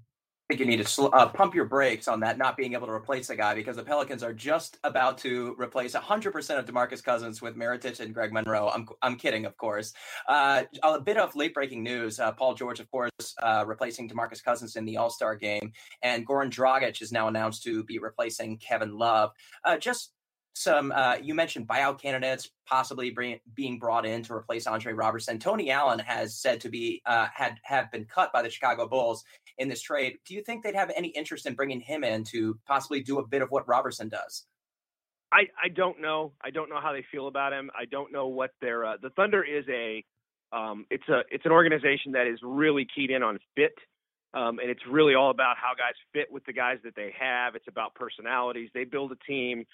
think 0.53 0.61
you 0.61 0.77
need 0.77 0.87
to 0.87 1.05
uh, 1.07 1.29
pump 1.29 1.55
your 1.55 1.65
brakes 1.65 2.09
on 2.09 2.21
that 2.21 2.37
not 2.37 2.59
being 2.59 2.75
able 2.75 2.87
to 2.87 2.93
replace 2.93 3.31
a 3.31 3.37
guy 3.37 3.55
because 3.55 3.77
the 3.77 3.83
Pelicans 3.83 4.23
are 4.23 4.35
just 4.35 4.77
about 4.85 5.17
to 5.19 5.57
replace 5.59 5.95
100% 5.95 6.59
of 6.59 6.67
DeMarcus 6.67 7.03
Cousins 7.03 7.41
with 7.41 7.57
Mirotic 7.57 8.01
and 8.01 8.13
Greg 8.13 8.33
Monroe. 8.35 8.69
I'm, 8.69 8.87
I'm 9.01 9.17
kidding, 9.17 9.47
of 9.47 9.57
course. 9.57 9.95
Uh, 10.29 10.65
a 10.83 11.01
bit 11.01 11.17
of 11.17 11.35
late 11.35 11.55
breaking 11.55 11.83
news 11.83 12.21
uh, 12.21 12.33
Paul 12.33 12.55
George, 12.55 12.81
of 12.81 12.91
course, 12.91 13.11
uh, 13.43 13.65
replacing 13.67 14.11
DeMarcus 14.11 14.45
Cousins 14.45 14.77
in 14.77 14.85
the 14.85 14.99
All 14.99 15.09
Star 15.09 15.35
game, 15.37 15.73
and 16.03 16.27
Goran 16.27 16.51
Dragic 16.51 17.01
is 17.01 17.13
now 17.13 17.29
announced 17.29 17.63
to 17.65 17.83
be 17.85 17.99
replacing 17.99 18.59
Kevin 18.59 18.99
Love. 18.99 19.31
Uh, 19.65 19.79
just 19.79 20.13
some 20.55 20.93
uh, 20.93 21.17
you 21.23 21.35
mentioned 21.35 21.67
buyout 21.67 22.01
candidates 22.01 22.51
possibly 22.67 23.11
bring, 23.11 23.41
being 23.55 23.79
brought 23.79 24.05
in 24.05 24.23
to 24.23 24.35
replace 24.35 24.67
Andre 24.67 24.93
Roberson. 24.93 25.39
Tony 25.39 25.71
Allen 25.71 25.99
has 25.99 26.37
said 26.37 26.61
to 26.61 26.69
be 26.69 27.01
uh, 27.07 27.29
had 27.35 27.59
have 27.63 27.91
been 27.91 28.05
cut 28.05 28.33
by 28.33 28.43
the 28.43 28.51
Chicago 28.51 28.87
Bulls 28.87 29.25
in 29.59 29.69
this 29.69 29.83
trade. 29.83 30.19
Do 30.27 30.35
you 30.35 30.43
think 30.43 30.63
they'd 30.63 30.75
have 30.75 30.91
any 30.97 31.09
interest 31.09 31.47
in 31.47 31.55
bringing 31.55 31.81
him 31.81 32.05
in 32.05 32.25
to 32.25 32.59
possibly 32.67 33.01
do 33.01 33.19
a 33.19 33.27
bit 33.27 33.43
of 33.43 33.51
what 33.51 33.67
Roberson 33.69 34.09
does? 34.09 34.47
I, 35.33 35.47
I 35.63 35.69
don't 35.69 36.01
know. 36.01 36.33
I 36.43 36.51
don't 36.51 36.69
know 36.69 36.81
how 36.81 36.93
they 36.93 37.05
feel 37.11 37.27
about 37.27 37.53
him. 37.53 37.71
I 37.79 37.87
don't 37.87 38.13
know 38.13 38.29
what 38.29 38.51
their 38.61 38.85
uh, 38.85 38.97
the 39.01 39.11
Thunder 39.11 39.43
is 39.43 39.65
a 39.69 40.05
um, 40.53 40.85
it's 40.91 41.09
a 41.09 41.23
it's 41.31 41.47
an 41.47 41.53
organization 41.53 42.13
that 42.13 42.27
is 42.27 42.39
really 42.43 42.87
keyed 42.95 43.11
in 43.11 43.23
on 43.23 43.39
fit. 43.57 43.73
Um, 44.35 44.59
and 44.61 44.71
it's 44.71 44.81
really 44.91 45.15
all 45.15 45.31
about 45.31 45.57
how 45.59 45.75
guys 45.75 45.95
fit 46.15 46.33
with 46.33 46.45
the 46.47 46.55
guys 46.55 46.79
that 46.85 46.95
they 46.97 47.13
have. 47.19 47.55
It's 47.55 47.69
about 47.69 47.95
personalities. 47.95 48.71
They 48.73 48.85
build 48.85 49.13
a 49.13 49.17
team 49.27 49.65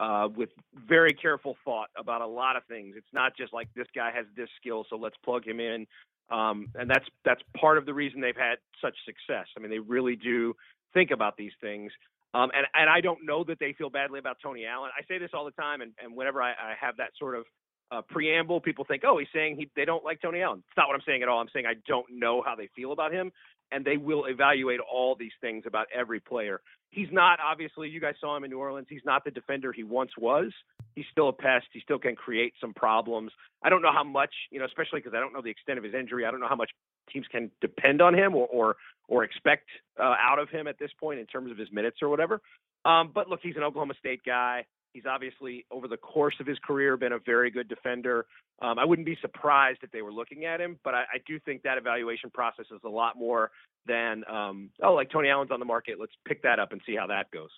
uh, 0.00 0.28
with 0.34 0.50
very 0.74 1.12
careful 1.12 1.56
thought 1.64 1.88
about 1.98 2.22
a 2.22 2.26
lot 2.26 2.56
of 2.56 2.64
things. 2.64 2.94
It's 2.96 3.12
not 3.12 3.36
just 3.36 3.52
like 3.52 3.68
this 3.74 3.88
guy 3.94 4.10
has 4.12 4.26
this 4.34 4.48
skill, 4.60 4.86
so 4.88 4.96
let's 4.96 5.16
plug 5.24 5.46
him 5.46 5.60
in. 5.60 5.86
Um, 6.30 6.68
and 6.74 6.90
that's 6.90 7.04
that's 7.24 7.40
part 7.58 7.78
of 7.78 7.86
the 7.86 7.94
reason 7.94 8.20
they've 8.20 8.36
had 8.36 8.56
such 8.82 8.94
success. 9.04 9.46
I 9.56 9.60
mean, 9.60 9.70
they 9.70 9.78
really 9.78 10.16
do 10.16 10.54
think 10.92 11.10
about 11.10 11.36
these 11.36 11.52
things. 11.60 11.92
Um, 12.34 12.50
and 12.54 12.66
and 12.74 12.90
I 12.90 13.00
don't 13.00 13.24
know 13.24 13.44
that 13.44 13.58
they 13.60 13.72
feel 13.72 13.90
badly 13.90 14.18
about 14.18 14.38
Tony 14.42 14.66
Allen. 14.66 14.90
I 14.96 15.02
say 15.06 15.18
this 15.18 15.30
all 15.32 15.44
the 15.44 15.52
time, 15.52 15.80
and, 15.80 15.92
and 16.02 16.16
whenever 16.16 16.42
I, 16.42 16.50
I 16.50 16.74
have 16.80 16.96
that 16.96 17.10
sort 17.18 17.36
of 17.36 17.44
uh, 17.90 18.02
preamble, 18.08 18.60
people 18.60 18.84
think, 18.84 19.04
oh, 19.06 19.18
he's 19.18 19.28
saying 19.32 19.56
he, 19.56 19.70
they 19.76 19.84
don't 19.84 20.04
like 20.04 20.20
Tony 20.20 20.42
Allen. 20.42 20.62
It's 20.68 20.76
not 20.76 20.88
what 20.88 20.94
I'm 20.94 21.02
saying 21.06 21.22
at 21.22 21.28
all. 21.28 21.40
I'm 21.40 21.48
saying 21.52 21.66
I 21.66 21.74
don't 21.86 22.06
know 22.10 22.42
how 22.44 22.56
they 22.56 22.68
feel 22.74 22.92
about 22.92 23.12
him, 23.12 23.30
and 23.70 23.84
they 23.84 23.96
will 23.96 24.24
evaluate 24.26 24.80
all 24.80 25.14
these 25.14 25.32
things 25.40 25.64
about 25.66 25.86
every 25.94 26.20
player. 26.20 26.60
He's 26.90 27.08
not 27.12 27.38
obviously. 27.40 27.88
You 27.88 28.00
guys 28.00 28.14
saw 28.20 28.36
him 28.36 28.44
in 28.44 28.50
New 28.50 28.58
Orleans. 28.58 28.88
He's 28.90 29.04
not 29.04 29.24
the 29.24 29.30
defender 29.30 29.72
he 29.72 29.84
once 29.84 30.10
was. 30.18 30.52
He's 30.96 31.04
still 31.12 31.28
a 31.28 31.32
pest. 31.32 31.66
He 31.72 31.80
still 31.80 31.98
can 32.00 32.16
create 32.16 32.54
some 32.60 32.74
problems. 32.74 33.30
I 33.62 33.68
don't 33.68 33.82
know 33.82 33.92
how 33.92 34.02
much, 34.02 34.34
you 34.50 34.58
know, 34.58 34.64
especially 34.64 35.00
because 35.00 35.14
I 35.14 35.20
don't 35.20 35.32
know 35.32 35.42
the 35.42 35.50
extent 35.50 35.78
of 35.78 35.84
his 35.84 35.94
injury. 35.94 36.26
I 36.26 36.32
don't 36.32 36.40
know 36.40 36.48
how 36.48 36.56
much 36.56 36.70
teams 37.12 37.26
can 37.30 37.50
depend 37.60 38.02
on 38.02 38.14
him 38.14 38.34
or 38.34 38.48
or, 38.48 38.76
or 39.06 39.22
expect 39.22 39.68
uh, 40.00 40.14
out 40.18 40.40
of 40.40 40.48
him 40.48 40.66
at 40.66 40.78
this 40.78 40.90
point 40.98 41.20
in 41.20 41.26
terms 41.26 41.52
of 41.52 41.58
his 41.58 41.70
minutes 41.70 41.98
or 42.02 42.08
whatever. 42.08 42.40
Um, 42.84 43.12
but 43.14 43.28
look, 43.28 43.40
he's 43.42 43.56
an 43.56 43.62
Oklahoma 43.62 43.94
State 44.00 44.22
guy. 44.26 44.64
He's 44.92 45.04
obviously, 45.06 45.66
over 45.70 45.88
the 45.88 45.98
course 45.98 46.36
of 46.40 46.46
his 46.46 46.56
career, 46.66 46.96
been 46.96 47.12
a 47.12 47.18
very 47.18 47.50
good 47.50 47.68
defender. 47.68 48.24
Um, 48.62 48.78
I 48.78 48.84
wouldn't 48.86 49.04
be 49.04 49.18
surprised 49.20 49.80
if 49.82 49.90
they 49.90 50.00
were 50.00 50.12
looking 50.12 50.46
at 50.46 50.58
him, 50.58 50.78
but 50.82 50.94
I, 50.94 51.02
I 51.02 51.18
do 51.26 51.38
think 51.40 51.62
that 51.64 51.76
evaluation 51.76 52.30
process 52.30 52.64
is 52.70 52.80
a 52.82 52.88
lot 52.88 53.18
more 53.18 53.50
than, 53.86 54.24
um, 54.26 54.70
oh, 54.82 54.94
like 54.94 55.10
Tony 55.10 55.28
Allen's 55.28 55.50
on 55.50 55.60
the 55.60 55.66
market. 55.66 56.00
Let's 56.00 56.14
pick 56.26 56.42
that 56.44 56.58
up 56.58 56.72
and 56.72 56.80
see 56.86 56.96
how 56.96 57.08
that 57.08 57.30
goes. 57.30 57.50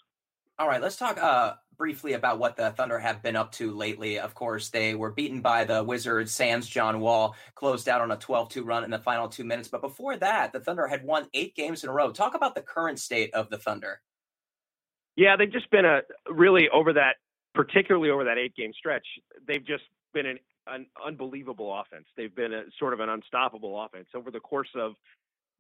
All 0.59 0.67
right, 0.67 0.83
let's 0.83 0.97
talk 0.97 1.19
uh, 1.19 1.55
briefly 1.77 2.15
about 2.15 2.39
what 2.39 2.57
the 2.57 2.71
Thunder 2.71 2.99
have 2.99 3.23
been 3.23 3.37
up 3.37 3.53
to 3.53 3.71
lately. 3.71 4.19
Of 4.19 4.35
course, 4.35 4.71
they 4.71 4.95
were 4.95 5.13
beaten 5.13 5.41
by 5.41 5.65
the 5.65 5.85
Wizards. 5.85 6.33
Sans 6.33 6.67
John 6.67 6.99
Wall 7.01 7.37
closed 7.55 7.89
out 7.89 8.01
on 8.01 8.11
a 8.11 8.17
12 8.17 8.49
2 8.49 8.65
run 8.65 8.83
in 8.85 8.91
the 8.91 8.99
final 8.99 9.29
two 9.29 9.45
minutes. 9.45 9.69
But 9.69 9.83
before 9.83 10.17
that, 10.17 10.53
the 10.53 10.61
Thunder 10.61 10.89
had 10.89 11.05
won 11.05 11.29
eight 11.33 11.55
games 11.55 11.85
in 11.85 11.91
a 11.91 11.93
row. 11.93 12.11
Talk 12.11 12.35
about 12.35 12.55
the 12.55 12.63
current 12.63 12.99
state 12.99 13.33
of 13.35 13.51
the 13.51 13.59
Thunder. 13.59 14.01
Yeah, 15.15 15.37
they've 15.37 15.53
just 15.53 15.71
been 15.71 15.85
a 15.85 16.01
really 16.29 16.69
over 16.73 16.93
that 16.93 17.17
particularly 17.59 18.09
over 18.09 18.23
that 18.23 18.39
eight 18.39 18.55
game 18.55 18.73
stretch, 18.79 19.05
they've 19.49 19.67
just 19.67 19.83
been 20.15 20.27
an, 20.27 20.39
an 20.69 20.87
unbelievable 21.05 21.77
offense. 21.81 22.07
They've 22.17 22.35
been 22.35 22.53
a 22.53 22.63
sort 22.79 22.93
of 22.93 23.01
an 23.01 23.09
unstoppable 23.09 23.85
offense 23.85 24.07
over 24.15 24.31
the 24.31 24.39
course 24.39 24.69
of 24.77 24.93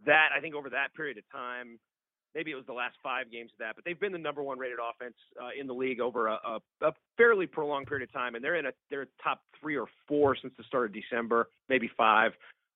that. 0.06 0.28
I 0.36 0.40
think 0.40 0.54
over 0.54 0.70
that 0.70 0.94
period 0.94 1.18
of 1.18 1.24
time, 1.32 1.80
maybe 2.38 2.52
it 2.52 2.54
was 2.54 2.66
the 2.66 2.72
last 2.72 2.94
five 3.02 3.32
games 3.32 3.50
of 3.52 3.58
that, 3.58 3.74
but 3.74 3.84
they've 3.84 3.98
been 3.98 4.12
the 4.12 4.18
number 4.18 4.44
one 4.44 4.60
rated 4.60 4.78
offense 4.78 5.16
uh, 5.42 5.48
in 5.58 5.66
the 5.66 5.74
league 5.74 6.00
over 6.00 6.28
a, 6.28 6.34
a, 6.34 6.60
a, 6.82 6.92
fairly 7.16 7.48
prolonged 7.48 7.88
period 7.88 8.08
of 8.08 8.12
time, 8.12 8.36
and 8.36 8.44
they're 8.44 8.54
in 8.54 8.66
a 8.66 8.70
they're 8.90 9.08
top 9.20 9.40
three 9.60 9.76
or 9.76 9.86
four 10.06 10.36
since 10.40 10.54
the 10.56 10.62
start 10.62 10.86
of 10.86 10.92
December, 10.92 11.48
maybe 11.68 11.90
five. 11.96 12.30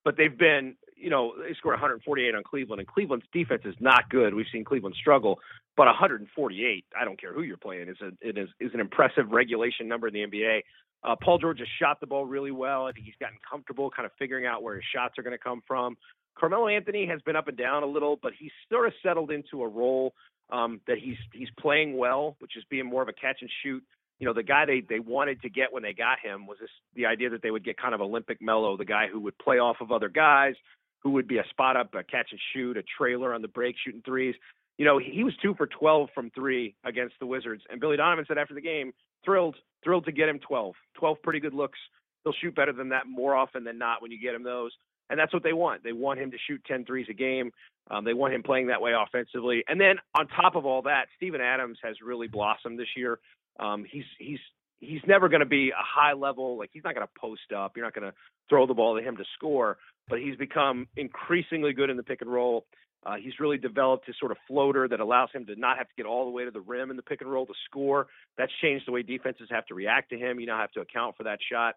But 0.04 0.16
they've 0.16 0.36
been, 0.36 0.74
you 0.96 1.10
know, 1.10 1.34
they 1.40 1.54
scored 1.54 1.74
148 1.74 2.34
on 2.34 2.42
Cleveland, 2.42 2.80
and 2.80 2.88
Cleveland's 2.88 3.24
defense 3.32 3.62
is 3.64 3.76
not 3.78 4.10
good. 4.10 4.34
We've 4.34 4.46
seen 4.50 4.64
Cleveland 4.64 4.96
struggle, 4.98 5.38
but 5.76 5.86
148, 5.86 6.84
I 7.00 7.04
don't 7.04 7.20
care 7.20 7.32
who 7.32 7.42
you're 7.42 7.56
playing, 7.56 7.88
is 7.88 7.98
a 8.02 8.10
it 8.20 8.36
is 8.36 8.48
is 8.58 8.72
an 8.74 8.80
impressive 8.80 9.30
regulation 9.30 9.86
number 9.86 10.08
in 10.08 10.14
the 10.14 10.26
NBA. 10.26 10.62
Uh, 11.04 11.16
Paul 11.22 11.38
George 11.38 11.60
has 11.60 11.68
shot 11.80 12.00
the 12.00 12.06
ball 12.06 12.26
really 12.26 12.50
well. 12.50 12.86
I 12.86 12.92
think 12.92 13.06
he's 13.06 13.14
gotten 13.20 13.38
comfortable, 13.48 13.90
kind 13.90 14.06
of 14.06 14.12
figuring 14.18 14.46
out 14.46 14.64
where 14.64 14.74
his 14.76 14.84
shots 14.92 15.18
are 15.18 15.22
going 15.22 15.36
to 15.36 15.42
come 15.42 15.62
from. 15.68 15.96
Carmelo 16.38 16.68
Anthony 16.68 17.06
has 17.06 17.20
been 17.22 17.36
up 17.36 17.48
and 17.48 17.56
down 17.56 17.82
a 17.82 17.86
little, 17.86 18.18
but 18.22 18.32
he's 18.38 18.50
sort 18.70 18.86
of 18.86 18.92
settled 19.02 19.30
into 19.30 19.62
a 19.62 19.68
role 19.68 20.14
um, 20.50 20.80
that 20.86 20.98
he's 20.98 21.16
he's 21.32 21.48
playing 21.58 21.96
well, 21.96 22.36
which 22.40 22.56
is 22.56 22.64
being 22.70 22.86
more 22.86 23.02
of 23.02 23.08
a 23.08 23.12
catch 23.12 23.38
and 23.40 23.50
shoot. 23.62 23.82
You 24.18 24.26
know, 24.26 24.34
the 24.34 24.42
guy 24.42 24.64
they 24.66 24.80
they 24.80 25.00
wanted 25.00 25.42
to 25.42 25.50
get 25.50 25.72
when 25.72 25.82
they 25.82 25.92
got 25.92 26.18
him 26.20 26.46
was 26.46 26.58
this 26.60 26.70
the 26.94 27.06
idea 27.06 27.30
that 27.30 27.42
they 27.42 27.50
would 27.50 27.64
get 27.64 27.76
kind 27.76 27.94
of 27.94 28.00
Olympic 28.00 28.40
Melo, 28.40 28.76
the 28.76 28.84
guy 28.84 29.06
who 29.10 29.20
would 29.20 29.38
play 29.38 29.58
off 29.58 29.76
of 29.80 29.92
other 29.92 30.08
guys, 30.08 30.54
who 31.02 31.10
would 31.10 31.28
be 31.28 31.38
a 31.38 31.44
spot 31.50 31.76
up, 31.76 31.94
a 31.94 32.02
catch 32.02 32.28
and 32.30 32.40
shoot, 32.52 32.76
a 32.76 32.82
trailer 32.98 33.34
on 33.34 33.42
the 33.42 33.48
break, 33.48 33.76
shooting 33.84 34.02
threes 34.04 34.34
you 34.78 34.84
know, 34.84 34.98
he 34.98 35.22
was 35.22 35.34
two 35.42 35.54
for 35.54 35.66
12 35.66 36.08
from 36.14 36.30
three 36.30 36.74
against 36.84 37.14
the 37.20 37.26
Wizards. 37.26 37.62
And 37.70 37.80
Billy 37.80 37.96
Donovan 37.96 38.24
said 38.26 38.38
after 38.38 38.54
the 38.54 38.60
game, 38.60 38.92
thrilled, 39.24 39.56
thrilled 39.84 40.06
to 40.06 40.12
get 40.12 40.28
him 40.28 40.38
12. 40.38 40.74
12 40.94 41.22
pretty 41.22 41.40
good 41.40 41.54
looks. 41.54 41.78
He'll 42.24 42.32
shoot 42.40 42.54
better 42.54 42.72
than 42.72 42.88
that 42.90 43.06
more 43.06 43.34
often 43.34 43.64
than 43.64 43.78
not 43.78 44.00
when 44.00 44.10
you 44.10 44.20
get 44.20 44.34
him 44.34 44.42
those. 44.42 44.72
And 45.10 45.18
that's 45.18 45.32
what 45.32 45.42
they 45.42 45.52
want. 45.52 45.84
They 45.84 45.92
want 45.92 46.20
him 46.20 46.30
to 46.30 46.38
shoot 46.46 46.62
10 46.66 46.84
threes 46.84 47.06
a 47.10 47.14
game. 47.14 47.50
Um, 47.90 48.04
they 48.04 48.14
want 48.14 48.34
him 48.34 48.42
playing 48.42 48.68
that 48.68 48.80
way 48.80 48.92
offensively. 48.92 49.64
And 49.68 49.80
then 49.80 49.96
on 50.14 50.28
top 50.28 50.54
of 50.54 50.64
all 50.64 50.82
that, 50.82 51.06
Steven 51.16 51.40
Adams 51.40 51.78
has 51.82 51.96
really 52.04 52.28
blossomed 52.28 52.78
this 52.78 52.88
year. 52.96 53.18
Um, 53.60 53.84
he's 53.90 54.04
he's 54.18 54.38
he's 54.80 55.00
never 55.06 55.28
going 55.28 55.40
to 55.40 55.46
be 55.46 55.70
a 55.70 55.74
high 55.76 56.12
level 56.12 56.58
like 56.58 56.70
he's 56.72 56.84
not 56.84 56.94
going 56.94 57.06
to 57.06 57.20
post 57.20 57.52
up. 57.56 57.72
You're 57.76 57.84
not 57.84 57.94
going 57.94 58.10
to 58.10 58.14
throw 58.48 58.66
the 58.66 58.74
ball 58.74 58.96
to 58.96 59.02
him 59.02 59.16
to 59.16 59.24
score, 59.36 59.78
but 60.08 60.20
he's 60.20 60.36
become 60.36 60.86
increasingly 60.96 61.72
good 61.72 61.90
in 61.90 61.96
the 61.96 62.02
pick 62.02 62.22
and 62.22 62.32
roll. 62.32 62.66
Uh, 63.04 63.16
he's 63.16 63.32
really 63.40 63.58
developed 63.58 64.06
his 64.06 64.14
sort 64.18 64.30
of 64.30 64.38
floater 64.46 64.86
that 64.86 65.00
allows 65.00 65.28
him 65.34 65.44
to 65.46 65.56
not 65.56 65.76
have 65.76 65.88
to 65.88 65.94
get 65.96 66.06
all 66.06 66.24
the 66.24 66.30
way 66.30 66.44
to 66.44 66.52
the 66.52 66.60
rim 66.60 66.90
in 66.90 66.96
the 66.96 67.02
pick 67.02 67.20
and 67.20 67.30
roll 67.30 67.44
to 67.44 67.54
score. 67.64 68.06
That's 68.38 68.52
changed 68.62 68.86
the 68.86 68.92
way 68.92 69.02
defenses 69.02 69.48
have 69.50 69.66
to 69.66 69.74
react 69.74 70.10
to 70.10 70.18
him. 70.18 70.38
You 70.38 70.46
now 70.46 70.58
have 70.58 70.70
to 70.72 70.80
account 70.80 71.16
for 71.16 71.24
that 71.24 71.38
shot. 71.50 71.74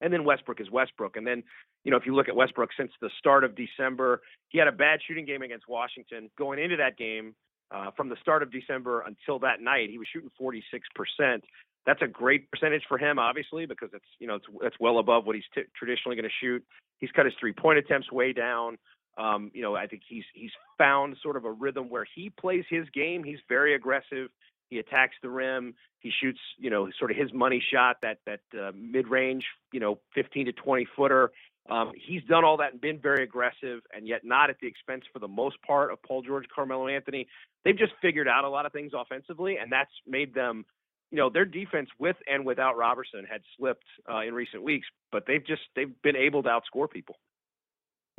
And 0.00 0.12
then 0.12 0.24
Westbrook 0.24 0.60
is 0.60 0.70
Westbrook. 0.70 1.16
And 1.16 1.26
then, 1.26 1.42
you 1.84 1.90
know, 1.90 1.96
if 1.96 2.06
you 2.06 2.14
look 2.14 2.28
at 2.28 2.36
Westbrook 2.36 2.70
since 2.76 2.92
the 3.00 3.10
start 3.18 3.44
of 3.44 3.56
December, 3.56 4.20
he 4.48 4.58
had 4.58 4.68
a 4.68 4.72
bad 4.72 5.00
shooting 5.06 5.24
game 5.24 5.42
against 5.42 5.68
Washington. 5.68 6.30
Going 6.38 6.58
into 6.58 6.76
that 6.76 6.96
game, 6.96 7.34
uh, 7.70 7.90
from 7.96 8.08
the 8.08 8.16
start 8.20 8.42
of 8.42 8.50
December 8.50 9.02
until 9.02 9.38
that 9.40 9.60
night, 9.60 9.90
he 9.90 9.98
was 9.98 10.06
shooting 10.12 10.30
46%. 10.40 11.40
That's 11.86 12.02
a 12.02 12.06
great 12.06 12.50
percentage 12.50 12.82
for 12.88 12.98
him, 12.98 13.18
obviously, 13.18 13.66
because 13.66 13.90
it's 13.94 14.04
you 14.18 14.26
know 14.26 14.38
it's 14.62 14.76
well 14.78 14.98
above 14.98 15.24
what 15.26 15.36
he's 15.36 15.44
t- 15.54 15.62
traditionally 15.76 16.16
going 16.16 16.28
to 16.28 16.34
shoot. 16.40 16.62
He's 16.98 17.10
cut 17.12 17.24
his 17.24 17.34
three 17.40 17.52
point 17.52 17.78
attempts 17.78 18.12
way 18.12 18.32
down. 18.32 18.76
Um, 19.16 19.50
you 19.54 19.62
know, 19.62 19.74
I 19.74 19.86
think 19.86 20.02
he's 20.06 20.24
he's 20.34 20.50
found 20.76 21.16
sort 21.22 21.36
of 21.36 21.44
a 21.44 21.50
rhythm 21.50 21.88
where 21.88 22.06
he 22.14 22.30
plays 22.30 22.64
his 22.68 22.86
game. 22.94 23.24
He's 23.24 23.38
very 23.48 23.74
aggressive. 23.74 24.28
He 24.68 24.78
attacks 24.78 25.16
the 25.22 25.30
rim. 25.30 25.74
He 26.00 26.10
shoots, 26.20 26.38
you 26.58 26.70
know, 26.70 26.88
sort 26.98 27.10
of 27.10 27.16
his 27.16 27.32
money 27.32 27.62
shot, 27.72 27.98
that 28.02 28.18
that 28.26 28.40
uh, 28.58 28.72
mid 28.74 29.08
range, 29.08 29.44
you 29.72 29.80
know, 29.80 29.98
15 30.14 30.46
to 30.46 30.52
20 30.52 30.86
footer. 30.96 31.32
Um, 31.68 31.92
he's 31.94 32.22
done 32.24 32.44
all 32.44 32.56
that 32.58 32.72
and 32.72 32.80
been 32.80 32.98
very 32.98 33.22
aggressive, 33.22 33.80
and 33.94 34.08
yet 34.08 34.22
not 34.24 34.48
at 34.48 34.56
the 34.60 34.66
expense, 34.66 35.04
for 35.12 35.18
the 35.18 35.28
most 35.28 35.60
part, 35.62 35.92
of 35.92 36.02
Paul 36.02 36.22
George, 36.22 36.46
Carmelo 36.54 36.88
Anthony. 36.88 37.26
They've 37.64 37.76
just 37.76 37.92
figured 38.00 38.26
out 38.26 38.44
a 38.44 38.48
lot 38.48 38.64
of 38.64 38.72
things 38.72 38.92
offensively, 38.96 39.56
and 39.60 39.70
that's 39.70 39.90
made 40.06 40.32
them, 40.32 40.64
you 41.10 41.18
know, 41.18 41.28
their 41.28 41.44
defense 41.44 41.90
with 41.98 42.16
and 42.26 42.46
without 42.46 42.78
Roberson 42.78 43.26
had 43.30 43.42
slipped 43.58 43.84
uh, 44.10 44.20
in 44.20 44.32
recent 44.32 44.62
weeks, 44.62 44.86
but 45.12 45.24
they've 45.26 45.46
just 45.46 45.62
they've 45.76 45.92
been 46.02 46.16
able 46.16 46.42
to 46.44 46.48
outscore 46.48 46.90
people. 46.90 47.16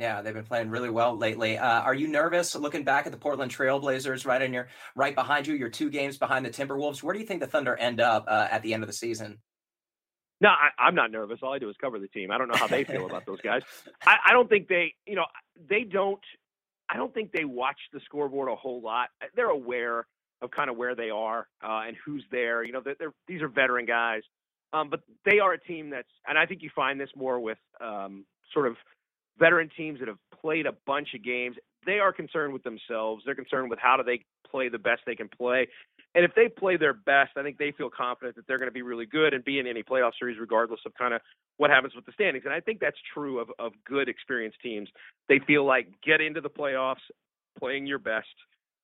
Yeah, 0.00 0.22
they've 0.22 0.32
been 0.32 0.44
playing 0.44 0.70
really 0.70 0.88
well 0.88 1.14
lately. 1.14 1.58
Uh, 1.58 1.82
are 1.82 1.92
you 1.92 2.08
nervous 2.08 2.54
looking 2.54 2.84
back 2.84 3.04
at 3.04 3.12
the 3.12 3.18
Portland 3.18 3.54
Trailblazers 3.54 4.24
right 4.26 4.40
in 4.40 4.50
your 4.50 4.68
right 4.96 5.14
behind 5.14 5.46
you? 5.46 5.54
You're 5.54 5.68
two 5.68 5.90
games 5.90 6.16
behind 6.16 6.46
the 6.46 6.48
Timberwolves. 6.48 7.02
Where 7.02 7.12
do 7.12 7.20
you 7.20 7.26
think 7.26 7.40
the 7.40 7.46
Thunder 7.46 7.76
end 7.76 8.00
up 8.00 8.24
uh, 8.26 8.48
at 8.50 8.62
the 8.62 8.72
end 8.72 8.82
of 8.82 8.86
the 8.86 8.94
season? 8.94 9.38
No, 10.40 10.48
I, 10.48 10.88
am 10.88 10.94
not 10.94 11.12
nervous. 11.12 11.40
All 11.42 11.52
I 11.52 11.58
do 11.58 11.68
is 11.68 11.76
cover 11.78 11.98
the 11.98 12.08
team. 12.08 12.30
I 12.30 12.38
don't 12.38 12.48
know 12.48 12.56
how 12.56 12.66
they 12.66 12.82
feel 12.82 13.04
about 13.04 13.26
those 13.26 13.42
guys. 13.42 13.60
I, 14.06 14.16
I 14.28 14.32
don't 14.32 14.48
think 14.48 14.68
they, 14.68 14.94
you 15.06 15.16
know, 15.16 15.26
they 15.68 15.84
don't. 15.84 16.20
I 16.88 16.96
don't 16.96 17.12
think 17.12 17.30
they 17.32 17.44
watch 17.44 17.78
the 17.92 18.00
scoreboard 18.06 18.48
a 18.50 18.56
whole 18.56 18.80
lot. 18.80 19.10
They're 19.36 19.50
aware 19.50 20.06
of 20.40 20.50
kind 20.50 20.70
of 20.70 20.78
where 20.78 20.94
they 20.94 21.10
are 21.10 21.46
uh, 21.62 21.82
and 21.86 21.94
who's 22.06 22.24
there. 22.32 22.64
You 22.64 22.72
know, 22.72 22.80
they're, 22.82 22.96
they're, 22.98 23.14
these 23.28 23.42
are 23.42 23.48
veteran 23.48 23.84
guys, 23.84 24.22
um, 24.72 24.88
but 24.88 25.00
they 25.26 25.40
are 25.40 25.52
a 25.52 25.60
team 25.60 25.90
that's, 25.90 26.08
and 26.26 26.38
I 26.38 26.46
think 26.46 26.62
you 26.62 26.70
find 26.74 26.98
this 26.98 27.10
more 27.14 27.38
with 27.38 27.58
um, 27.80 28.24
sort 28.52 28.66
of 28.66 28.76
veteran 29.38 29.70
teams 29.76 30.00
that 30.00 30.08
have 30.08 30.18
played 30.40 30.66
a 30.66 30.72
bunch 30.86 31.08
of 31.14 31.24
games. 31.24 31.56
They 31.86 31.98
are 31.98 32.12
concerned 32.12 32.52
with 32.52 32.62
themselves. 32.62 33.22
They're 33.24 33.34
concerned 33.34 33.70
with 33.70 33.78
how 33.78 33.96
do 33.96 34.02
they 34.02 34.24
play 34.50 34.68
the 34.68 34.78
best 34.78 35.02
they 35.06 35.14
can 35.14 35.28
play. 35.28 35.68
And 36.14 36.24
if 36.24 36.34
they 36.34 36.48
play 36.48 36.76
their 36.76 36.92
best, 36.92 37.32
I 37.36 37.42
think 37.42 37.58
they 37.58 37.72
feel 37.72 37.88
confident 37.88 38.36
that 38.36 38.46
they're 38.46 38.58
going 38.58 38.68
to 38.68 38.74
be 38.74 38.82
really 38.82 39.06
good 39.06 39.32
and 39.32 39.44
be 39.44 39.58
in 39.60 39.66
any 39.66 39.82
playoff 39.82 40.12
series, 40.18 40.38
regardless 40.40 40.80
of 40.84 40.92
kind 40.94 41.14
of 41.14 41.20
what 41.56 41.70
happens 41.70 41.94
with 41.94 42.04
the 42.04 42.12
standings. 42.12 42.44
And 42.44 42.52
I 42.52 42.60
think 42.60 42.80
that's 42.80 42.96
true 43.14 43.38
of, 43.38 43.48
of 43.58 43.72
good, 43.86 44.08
experienced 44.08 44.58
teams. 44.60 44.88
They 45.28 45.38
feel 45.46 45.64
like 45.64 45.86
get 46.04 46.20
into 46.20 46.40
the 46.40 46.50
playoffs, 46.50 46.96
playing 47.58 47.86
your 47.86 47.98
best. 47.98 48.26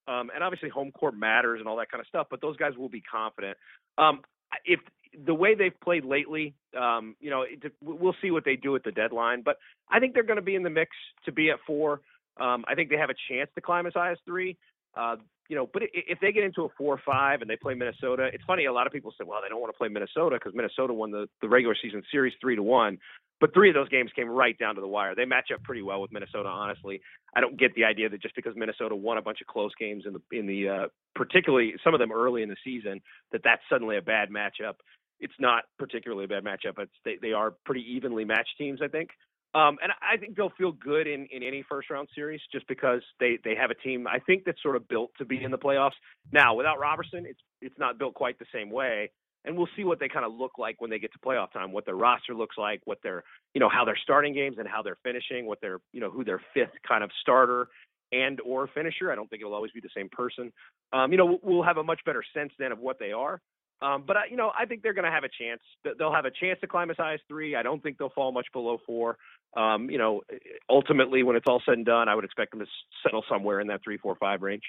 Um, 0.09 0.31
and 0.33 0.45
obviously, 0.45 0.69
home 0.69 0.93
court 0.93 1.17
matters 1.17 1.59
and 1.59 1.69
all 1.69 1.77
that 1.79 1.91
kind 1.91 2.01
of 2.01 2.07
stuff, 2.07 2.29
but 2.31 2.41
those 2.41 2.57
guys 2.57 2.77
will 2.77 2.89
be 2.89 3.01
confident. 3.01 3.57
Um, 3.99 4.21
if 4.65 4.79
the 5.24 5.35
way 5.35 5.55
they've 5.55 5.79
played 5.81 6.05
lately, 6.05 6.55
um, 6.79 7.16
you 7.20 7.31
know, 7.31 7.42
it, 7.42 7.72
we'll 7.83 8.16
see 8.20 8.31
what 8.31 8.44
they 8.44 8.57
do 8.57 8.76
at 8.76 8.85
the 8.85 8.92
deadline. 8.92 9.42
But 9.42 9.57
I 9.90 10.00
think 10.00 10.14
they're 10.14 10.22
going 10.22 10.37
to 10.37 10.42
be 10.42 10.55
in 10.55 10.62
the 10.62 10.70
mix 10.70 10.90
to 11.24 11.33
be 11.33 11.50
at 11.50 11.57
four. 11.66 12.00
Um, 12.38 12.64
I 12.68 12.74
think 12.74 12.90
they 12.90 12.96
have 12.96 13.11
a 13.11 13.14
chance 13.29 13.48
to 13.55 13.61
climb 13.61 13.87
as 13.87 13.94
high 13.94 14.12
as 14.12 14.18
three. 14.26 14.57
Uh, 14.94 15.16
you 15.48 15.57
know, 15.57 15.68
but 15.72 15.83
if 15.92 16.18
they 16.20 16.33
get 16.33 16.42
into 16.42 16.62
a 16.62 16.68
four 16.76 16.94
or 16.94 17.00
five 17.07 17.40
and 17.40 17.48
they 17.48 17.57
play 17.57 17.74
Minnesota, 17.74 18.29
it's 18.33 18.42
funny. 18.46 18.64
A 18.64 18.72
lot 18.72 18.87
of 18.87 18.92
people 18.92 19.12
say, 19.12 19.24
well, 19.24 19.40
they 19.42 19.48
don't 19.48 19.61
want 19.61 19.72
to 19.72 19.79
play 19.79 19.88
Minnesota 19.88 20.37
because 20.37 20.52
Minnesota 20.55 20.92
won 20.92 21.12
the, 21.12 21.29
the 21.40 21.48
regular 21.48 21.76
season 21.81 22.02
series 22.11 22.35
three 22.40 22.57
to 22.57 22.62
one. 22.62 22.98
But 23.38 23.52
three 23.52 23.68
of 23.68 23.74
those 23.74 23.90
games 23.90 24.11
came 24.16 24.29
right 24.29 24.59
down 24.59 24.76
to 24.76 24.81
the 24.81 24.88
wire. 24.88 25.14
They 25.14 25.26
match 25.26 25.50
up 25.55 25.62
pretty 25.62 25.83
well 25.83 26.00
with 26.00 26.11
Minnesota. 26.11 26.48
Honestly, 26.48 27.02
I 27.35 27.40
don't 27.40 27.59
get 27.59 27.74
the 27.74 27.85
idea 27.85 28.09
that 28.09 28.22
just 28.22 28.35
because 28.35 28.55
Minnesota 28.57 28.96
won 28.96 29.18
a 29.18 29.22
bunch 29.22 29.42
of 29.42 29.46
close 29.46 29.72
games 29.79 30.05
in 30.07 30.14
the 30.14 30.37
in 30.37 30.46
the 30.46 30.68
uh, 30.68 30.87
particularly 31.14 31.74
some 31.85 31.92
of 31.92 32.00
them 32.00 32.12
early 32.12 32.42
in 32.42 32.48
the 32.48 32.57
season 32.64 33.02
that 33.33 33.42
that's 33.44 33.62
suddenly 33.70 33.98
a 33.98 34.02
bad 34.02 34.31
matchup 34.31 34.76
it's 35.20 35.35
not 35.38 35.64
particularly 35.79 36.24
a 36.24 36.29
bad 36.29 36.44
matchup. 36.44 36.79
It's 36.79 36.92
they, 37.05 37.16
they 37.20 37.33
are 37.33 37.55
pretty 37.64 37.85
evenly 37.88 38.24
matched 38.24 38.57
teams, 38.59 38.81
I 38.83 38.88
think. 38.88 39.11
Um, 39.55 39.79
and 39.83 39.92
I 40.02 40.18
think 40.18 40.37
they'll 40.37 40.52
feel 40.59 40.72
good 40.72 41.07
in, 41.07 41.26
in 41.33 41.42
any 41.42 41.64
first 41.66 41.88
round 41.88 42.09
series 42.14 42.40
just 42.52 42.66
because 42.68 43.00
they, 43.20 43.38
they 43.42 43.55
have 43.55 43.70
a 43.70 43.74
team 43.74 44.07
I 44.07 44.18
think 44.18 44.44
that's 44.44 44.62
sort 44.62 44.76
of 44.76 44.87
built 44.88 45.12
to 45.18 45.24
be 45.24 45.42
in 45.42 45.50
the 45.50 45.59
playoffs. 45.59 45.92
Now 46.33 46.55
without 46.55 46.79
Roberson, 46.79 47.24
it's 47.26 47.40
it's 47.62 47.79
not 47.79 47.98
built 47.98 48.14
quite 48.14 48.38
the 48.38 48.46
same 48.52 48.70
way. 48.70 49.11
And 49.46 49.57
we'll 49.57 49.68
see 49.76 49.85
what 49.85 50.00
they 50.00 50.09
kind 50.09 50.26
of 50.26 50.35
look 50.35 50.59
like 50.59 50.81
when 50.81 50.90
they 50.90 50.98
get 50.98 51.12
to 51.12 51.18
playoff 51.20 51.52
time, 51.52 51.70
what 51.70 51.87
their 51.87 51.94
roster 51.94 52.35
looks 52.35 52.57
like, 52.59 52.81
what 52.85 52.98
their 53.02 53.22
you 53.55 53.61
know, 53.61 53.68
how 53.68 53.85
they're 53.85 53.98
starting 54.02 54.35
games 54.35 54.57
and 54.59 54.68
how 54.68 54.83
they're 54.83 54.98
finishing, 55.02 55.46
what 55.46 55.61
their 55.61 55.79
you 55.92 56.00
know, 56.00 56.11
who 56.11 56.24
their 56.24 56.42
fifth 56.52 56.74
kind 56.87 57.02
of 57.02 57.11
starter 57.22 57.68
and 58.12 58.40
or 58.42 58.68
finisher. 58.74 59.11
I 59.11 59.14
don't 59.14 59.31
think 59.31 59.40
it'll 59.40 59.55
always 59.55 59.72
be 59.72 59.81
the 59.81 59.88
same 59.96 60.09
person. 60.11 60.52
Um, 60.92 61.12
you 61.12 61.18
know, 61.18 61.38
we'll 61.42 61.62
have 61.62 61.79
a 61.79 61.85
much 61.85 62.00
better 62.05 62.24
sense 62.35 62.52
then 62.59 62.72
of 62.72 62.79
what 62.79 62.98
they 62.98 63.12
are. 63.12 63.40
Um, 63.83 64.05
but 64.07 64.17
I, 64.17 64.21
you 64.31 64.37
know, 64.37 64.51
I 64.59 64.65
think 64.65 64.83
they're 64.83 64.95
going 64.95 65.05
to 65.05 65.11
have 65.11 65.25
a 65.25 65.29
chance. 65.29 65.61
They'll 65.99 66.12
have 66.12 66.25
a 66.25 66.31
chance 66.31 66.59
to 66.61 66.67
climb 66.67 66.91
as 66.91 66.97
high 66.97 67.15
as 67.15 67.21
three. 67.29 67.57
I 67.57 67.62
don't 67.62 67.83
think 67.83 67.99
they'll 67.99 68.11
fall 68.11 68.33
much 68.33 68.47
below 68.53 68.79
four. 68.87 69.19
Um, 69.57 69.91
you 69.91 69.99
know, 69.99 70.23
ultimately, 70.69 71.23
when 71.23 71.37
it's 71.37 71.47
all 71.49 71.62
said 71.65 71.75
and 71.75 71.87
done, 71.87 72.09
I 72.09 72.15
would 72.15 72.25
expect 72.25 72.53
them 72.53 72.61
to 72.61 72.67
settle 73.03 73.25
somewhere 73.29 73.61
in 73.61 73.67
that 73.69 73.83
three, 73.85 73.99
four, 73.99 74.17
five 74.17 74.43
range. 74.43 74.62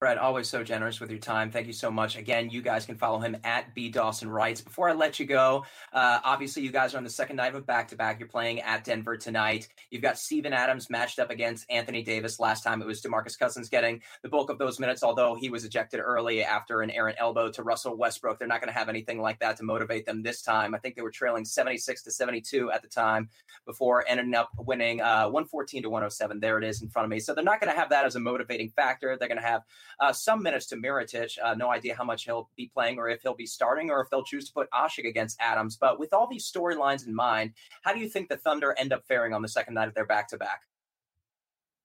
Brett, 0.00 0.16
always 0.16 0.48
so 0.48 0.62
generous 0.62 1.00
with 1.00 1.10
your 1.10 1.18
time. 1.18 1.50
Thank 1.50 1.66
you 1.66 1.72
so 1.72 1.90
much. 1.90 2.16
Again, 2.16 2.50
you 2.50 2.62
guys 2.62 2.86
can 2.86 2.94
follow 2.94 3.18
him 3.18 3.36
at 3.42 3.74
B 3.74 3.88
Dawson 3.88 4.30
Writes. 4.30 4.60
Before 4.60 4.88
I 4.88 4.92
let 4.92 5.18
you 5.18 5.26
go, 5.26 5.64
uh, 5.92 6.20
obviously 6.22 6.62
you 6.62 6.70
guys 6.70 6.94
are 6.94 6.98
on 6.98 7.04
the 7.04 7.10
second 7.10 7.34
night 7.34 7.48
of 7.48 7.56
a 7.56 7.60
back 7.62 7.88
to 7.88 7.96
back. 7.96 8.20
You're 8.20 8.28
playing 8.28 8.60
at 8.60 8.84
Denver 8.84 9.16
tonight. 9.16 9.66
You've 9.90 10.02
got 10.02 10.16
Steven 10.16 10.52
Adams 10.52 10.88
matched 10.88 11.18
up 11.18 11.30
against 11.30 11.68
Anthony 11.68 12.04
Davis. 12.04 12.38
Last 12.38 12.62
time 12.62 12.80
it 12.80 12.86
was 12.86 13.02
Demarcus 13.02 13.36
Cousins 13.36 13.68
getting 13.68 14.00
the 14.22 14.28
bulk 14.28 14.50
of 14.50 14.58
those 14.58 14.78
minutes, 14.78 15.02
although 15.02 15.34
he 15.34 15.50
was 15.50 15.64
ejected 15.64 15.98
early 15.98 16.44
after 16.44 16.82
an 16.82 16.92
errant 16.92 17.16
elbow 17.18 17.50
to 17.50 17.64
Russell 17.64 17.96
Westbrook. 17.96 18.38
They're 18.38 18.46
not 18.46 18.60
going 18.60 18.72
to 18.72 18.78
have 18.78 18.88
anything 18.88 19.20
like 19.20 19.40
that 19.40 19.56
to 19.56 19.64
motivate 19.64 20.06
them 20.06 20.22
this 20.22 20.42
time. 20.42 20.76
I 20.76 20.78
think 20.78 20.94
they 20.94 21.02
were 21.02 21.10
trailing 21.10 21.44
76 21.44 22.04
to 22.04 22.12
72 22.12 22.70
at 22.70 22.82
the 22.82 22.88
time 22.88 23.30
before 23.66 24.04
ending 24.06 24.32
up 24.36 24.50
winning 24.58 25.00
uh, 25.00 25.24
114 25.24 25.82
to 25.82 25.90
107. 25.90 26.38
There 26.38 26.56
it 26.56 26.62
is 26.62 26.82
in 26.82 26.88
front 26.88 27.02
of 27.02 27.10
me. 27.10 27.18
So 27.18 27.34
they're 27.34 27.42
not 27.42 27.60
going 27.60 27.72
to 27.72 27.76
have 27.76 27.90
that 27.90 28.04
as 28.04 28.14
a 28.14 28.20
motivating 28.20 28.68
factor. 28.68 29.16
They're 29.18 29.26
going 29.26 29.40
to 29.40 29.44
have 29.44 29.62
uh, 30.00 30.12
some 30.12 30.42
minutes 30.42 30.66
to 30.66 30.76
Mirotic. 30.76 31.36
Uh, 31.42 31.54
no 31.54 31.70
idea 31.70 31.94
how 31.94 32.04
much 32.04 32.24
he'll 32.24 32.48
be 32.56 32.70
playing 32.72 32.98
or 32.98 33.08
if 33.08 33.22
he'll 33.22 33.34
be 33.34 33.46
starting 33.46 33.90
or 33.90 34.00
if 34.00 34.10
they'll 34.10 34.24
choose 34.24 34.46
to 34.46 34.52
put 34.52 34.70
Asik 34.70 35.08
against 35.08 35.36
Adams. 35.40 35.76
But 35.76 35.98
with 35.98 36.12
all 36.12 36.26
these 36.26 36.50
storylines 36.50 37.06
in 37.06 37.14
mind, 37.14 37.52
how 37.82 37.92
do 37.92 38.00
you 38.00 38.08
think 38.08 38.28
the 38.28 38.36
Thunder 38.36 38.74
end 38.78 38.92
up 38.92 39.04
faring 39.06 39.32
on 39.32 39.42
the 39.42 39.48
second 39.48 39.74
night 39.74 39.88
of 39.88 39.94
their 39.94 40.06
back 40.06 40.28
to 40.28 40.36
back? 40.36 40.62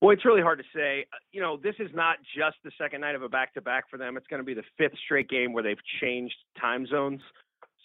Well, 0.04 0.12
it's 0.12 0.26
really 0.26 0.42
hard 0.42 0.60
to 0.60 0.66
say. 0.76 1.06
Uh, 1.14 1.18
you 1.32 1.42
know, 1.42 1.56
this 1.56 1.76
is 1.80 1.90
not 1.94 2.18
just 2.36 2.58
the 2.66 2.72
second 2.78 3.00
night 3.00 3.16
of 3.16 3.24
a 3.24 3.30
back 3.30 3.54
to 3.54 3.62
back 3.62 3.90
for 3.90 3.98
them. 3.98 4.18
It's 4.18 4.28
going 4.28 4.42
to 4.42 4.46
be 4.46 4.54
the 4.54 4.66
fifth 4.78 4.98
straight 5.06 5.30
game 5.30 5.54
where 5.54 5.64
they've 5.64 5.78
changed 6.02 6.36
time 6.60 6.86
zones. 6.86 7.22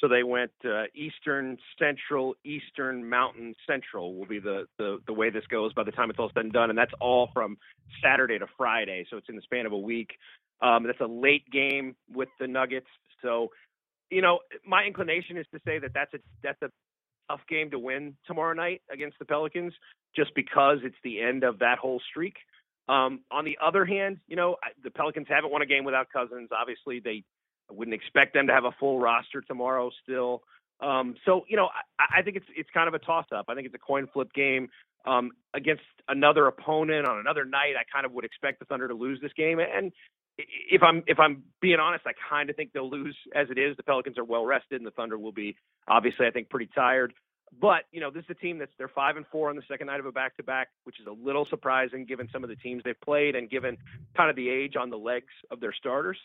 So 0.00 0.06
they 0.06 0.22
went 0.22 0.52
uh, 0.64 0.84
Eastern, 0.94 1.58
Central, 1.78 2.34
Eastern, 2.44 3.08
Mountain, 3.08 3.54
Central 3.66 4.14
will 4.14 4.26
be 4.26 4.38
the, 4.38 4.66
the 4.78 4.98
the 5.06 5.12
way 5.12 5.30
this 5.30 5.44
goes 5.50 5.72
by 5.72 5.82
the 5.82 5.90
time 5.90 6.08
it's 6.10 6.18
all 6.18 6.30
said 6.32 6.44
and 6.44 6.52
done, 6.52 6.70
and 6.70 6.78
that's 6.78 6.92
all 7.00 7.30
from 7.32 7.58
Saturday 8.02 8.38
to 8.38 8.46
Friday. 8.56 9.06
So 9.10 9.16
it's 9.16 9.28
in 9.28 9.36
the 9.36 9.42
span 9.42 9.66
of 9.66 9.72
a 9.72 9.78
week. 9.78 10.10
Um, 10.60 10.84
that's 10.84 11.00
a 11.00 11.06
late 11.06 11.50
game 11.50 11.96
with 12.12 12.28
the 12.38 12.46
Nuggets. 12.46 12.86
So, 13.22 13.50
you 14.10 14.22
know, 14.22 14.40
my 14.66 14.84
inclination 14.84 15.36
is 15.36 15.46
to 15.52 15.60
say 15.64 15.78
that 15.80 15.92
that's 15.94 16.14
a 16.14 16.18
that's 16.42 16.62
a 16.62 16.70
tough 17.28 17.40
game 17.48 17.70
to 17.70 17.78
win 17.78 18.16
tomorrow 18.26 18.54
night 18.54 18.82
against 18.92 19.18
the 19.18 19.24
Pelicans, 19.24 19.72
just 20.14 20.34
because 20.34 20.78
it's 20.84 20.96
the 21.02 21.20
end 21.20 21.44
of 21.44 21.58
that 21.58 21.78
whole 21.78 22.00
streak. 22.10 22.36
Um, 22.88 23.20
on 23.30 23.44
the 23.44 23.58
other 23.62 23.84
hand, 23.84 24.18
you 24.28 24.36
know, 24.36 24.56
the 24.82 24.90
Pelicans 24.90 25.26
haven't 25.28 25.50
won 25.50 25.60
a 25.60 25.66
game 25.66 25.84
without 25.84 26.06
Cousins. 26.10 26.48
Obviously, 26.58 27.00
they 27.00 27.22
I 27.70 27.74
wouldn't 27.74 27.94
expect 27.94 28.34
them 28.34 28.46
to 28.46 28.52
have 28.52 28.64
a 28.64 28.72
full 28.78 28.98
roster 28.98 29.40
tomorrow 29.40 29.90
still. 30.02 30.42
Um, 30.80 31.16
so 31.24 31.44
you 31.48 31.56
know, 31.56 31.68
I, 31.98 32.18
I 32.20 32.22
think 32.22 32.36
it's 32.36 32.46
it's 32.56 32.70
kind 32.72 32.88
of 32.88 32.94
a 32.94 32.98
toss 32.98 33.26
up. 33.34 33.46
I 33.48 33.54
think 33.54 33.66
it's 33.66 33.74
a 33.74 33.78
coin 33.78 34.06
flip 34.12 34.32
game 34.32 34.68
um, 35.06 35.30
against 35.54 35.82
another 36.08 36.46
opponent 36.46 37.06
on 37.06 37.18
another 37.18 37.44
night. 37.44 37.74
I 37.78 37.84
kind 37.92 38.06
of 38.06 38.12
would 38.12 38.24
expect 38.24 38.60
the 38.60 38.64
Thunder 38.64 38.88
to 38.88 38.94
lose 38.94 39.20
this 39.20 39.32
game, 39.36 39.58
and 39.58 39.92
if 40.38 40.82
I'm 40.82 41.02
if 41.06 41.18
I'm 41.18 41.42
being 41.60 41.80
honest, 41.80 42.04
I 42.06 42.12
kind 42.28 42.48
of 42.50 42.56
think 42.56 42.72
they'll 42.72 42.90
lose 42.90 43.16
as 43.34 43.48
it 43.50 43.58
is. 43.58 43.76
The 43.76 43.82
Pelicans 43.82 44.18
are 44.18 44.24
well 44.24 44.46
rested, 44.46 44.80
and 44.80 44.86
the 44.86 44.92
Thunder 44.92 45.18
will 45.18 45.32
be 45.32 45.56
obviously, 45.88 46.26
I 46.26 46.30
think, 46.30 46.48
pretty 46.48 46.70
tired. 46.74 47.12
But 47.60 47.84
you 47.90 48.00
know, 48.00 48.10
this 48.10 48.24
is 48.24 48.30
a 48.30 48.34
team 48.34 48.58
that's 48.58 48.70
they're 48.78 48.88
five 48.88 49.16
and 49.16 49.26
four 49.32 49.50
on 49.50 49.56
the 49.56 49.62
second 49.68 49.88
night 49.88 50.00
of 50.00 50.06
a 50.06 50.12
back 50.12 50.36
to 50.36 50.42
back, 50.42 50.68
which 50.84 51.00
is 51.00 51.06
a 51.06 51.10
little 51.10 51.46
surprising 51.48 52.04
given 52.04 52.28
some 52.32 52.44
of 52.44 52.50
the 52.50 52.56
teams 52.56 52.82
they've 52.84 53.00
played 53.00 53.34
and 53.34 53.50
given 53.50 53.76
kind 54.16 54.30
of 54.30 54.36
the 54.36 54.48
age 54.48 54.76
on 54.76 54.90
the 54.90 54.98
legs 54.98 55.32
of 55.50 55.60
their 55.60 55.72
starters. 55.72 56.18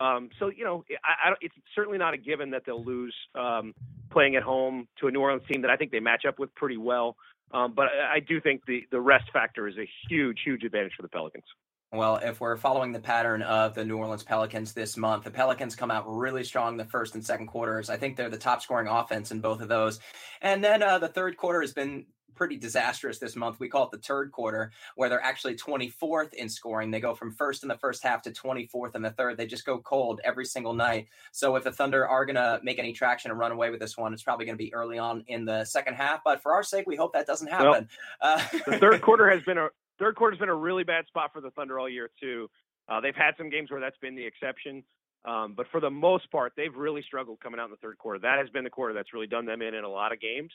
Um, 0.00 0.30
so 0.38 0.48
you 0.48 0.64
know, 0.64 0.84
I, 1.04 1.30
I, 1.30 1.34
it's 1.40 1.54
certainly 1.74 1.98
not 1.98 2.14
a 2.14 2.16
given 2.16 2.50
that 2.50 2.62
they'll 2.64 2.84
lose 2.84 3.14
um, 3.34 3.74
playing 4.10 4.36
at 4.36 4.42
home 4.42 4.86
to 5.00 5.08
a 5.08 5.10
New 5.10 5.20
Orleans 5.20 5.42
team 5.50 5.62
that 5.62 5.70
I 5.70 5.76
think 5.76 5.90
they 5.90 6.00
match 6.00 6.24
up 6.26 6.38
with 6.38 6.54
pretty 6.54 6.76
well. 6.76 7.16
Um, 7.52 7.72
but 7.74 7.86
I, 7.86 8.16
I 8.16 8.20
do 8.20 8.40
think 8.40 8.62
the 8.66 8.82
the 8.90 9.00
rest 9.00 9.24
factor 9.32 9.66
is 9.66 9.76
a 9.76 9.88
huge, 10.08 10.38
huge 10.44 10.64
advantage 10.64 10.92
for 10.96 11.02
the 11.02 11.08
Pelicans. 11.08 11.44
Well, 11.92 12.16
if 12.16 12.38
we're 12.38 12.58
following 12.58 12.92
the 12.92 13.00
pattern 13.00 13.40
of 13.40 13.74
the 13.74 13.82
New 13.82 13.96
Orleans 13.96 14.22
Pelicans 14.22 14.74
this 14.74 14.98
month, 14.98 15.24
the 15.24 15.30
Pelicans 15.30 15.74
come 15.74 15.90
out 15.90 16.04
really 16.06 16.44
strong 16.44 16.76
the 16.76 16.84
first 16.84 17.14
and 17.14 17.24
second 17.24 17.46
quarters. 17.46 17.88
I 17.88 17.96
think 17.96 18.16
they're 18.16 18.28
the 18.28 18.36
top 18.36 18.60
scoring 18.60 18.88
offense 18.88 19.30
in 19.30 19.40
both 19.40 19.62
of 19.62 19.68
those. 19.68 19.98
And 20.42 20.62
then 20.62 20.82
uh, 20.82 20.98
the 20.98 21.08
third 21.08 21.38
quarter 21.38 21.62
has 21.62 21.72
been 21.72 22.04
pretty 22.34 22.58
disastrous 22.58 23.18
this 23.18 23.34
month. 23.34 23.58
We 23.58 23.70
call 23.70 23.84
it 23.84 23.90
the 23.90 23.98
third 23.98 24.32
quarter, 24.32 24.70
where 24.96 25.08
they're 25.08 25.24
actually 25.24 25.56
24th 25.56 26.34
in 26.34 26.50
scoring. 26.50 26.90
They 26.90 27.00
go 27.00 27.14
from 27.14 27.32
first 27.32 27.62
in 27.62 27.70
the 27.70 27.78
first 27.78 28.02
half 28.02 28.20
to 28.22 28.32
24th 28.32 28.94
in 28.94 29.00
the 29.00 29.10
third. 29.10 29.38
They 29.38 29.46
just 29.46 29.64
go 29.64 29.78
cold 29.78 30.20
every 30.24 30.44
single 30.44 30.74
night. 30.74 31.08
So 31.32 31.56
if 31.56 31.64
the 31.64 31.72
Thunder 31.72 32.06
are 32.06 32.26
going 32.26 32.36
to 32.36 32.60
make 32.62 32.78
any 32.78 32.92
traction 32.92 33.30
and 33.30 33.40
run 33.40 33.50
away 33.50 33.70
with 33.70 33.80
this 33.80 33.96
one, 33.96 34.12
it's 34.12 34.22
probably 34.22 34.44
going 34.44 34.58
to 34.58 34.62
be 34.62 34.74
early 34.74 34.98
on 34.98 35.24
in 35.26 35.46
the 35.46 35.64
second 35.64 35.94
half. 35.94 36.20
But 36.22 36.42
for 36.42 36.52
our 36.52 36.62
sake, 36.62 36.86
we 36.86 36.96
hope 36.96 37.14
that 37.14 37.26
doesn't 37.26 37.48
happen. 37.48 37.88
Well, 38.22 38.38
uh, 38.38 38.44
the 38.66 38.78
third 38.78 39.00
quarter 39.00 39.28
has 39.30 39.42
been 39.42 39.56
a 39.56 39.68
third 39.98 40.16
quarter's 40.16 40.38
been 40.38 40.48
a 40.48 40.54
really 40.54 40.84
bad 40.84 41.06
spot 41.06 41.32
for 41.32 41.40
the 41.40 41.50
Thunder 41.50 41.78
all 41.78 41.88
year 41.88 42.10
too. 42.20 42.48
Uh, 42.88 43.00
they've 43.00 43.14
had 43.14 43.32
some 43.36 43.50
games 43.50 43.70
where 43.70 43.80
that's 43.80 43.98
been 43.98 44.14
the 44.14 44.24
exception. 44.24 44.82
Um, 45.24 45.54
but 45.56 45.66
for 45.70 45.80
the 45.80 45.90
most 45.90 46.30
part, 46.30 46.52
they've 46.56 46.74
really 46.74 47.02
struggled 47.02 47.40
coming 47.40 47.60
out 47.60 47.66
in 47.66 47.70
the 47.72 47.76
third 47.78 47.98
quarter. 47.98 48.20
That 48.20 48.38
has 48.38 48.48
been 48.50 48.64
the 48.64 48.70
quarter 48.70 48.94
that's 48.94 49.12
really 49.12 49.26
done 49.26 49.46
them 49.46 49.62
in 49.62 49.74
in 49.74 49.84
a 49.84 49.88
lot 49.88 50.12
of 50.12 50.20
games 50.20 50.52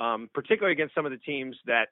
um, 0.00 0.28
particularly 0.34 0.72
against 0.72 0.94
some 0.94 1.06
of 1.06 1.12
the 1.12 1.18
teams 1.18 1.56
that, 1.66 1.86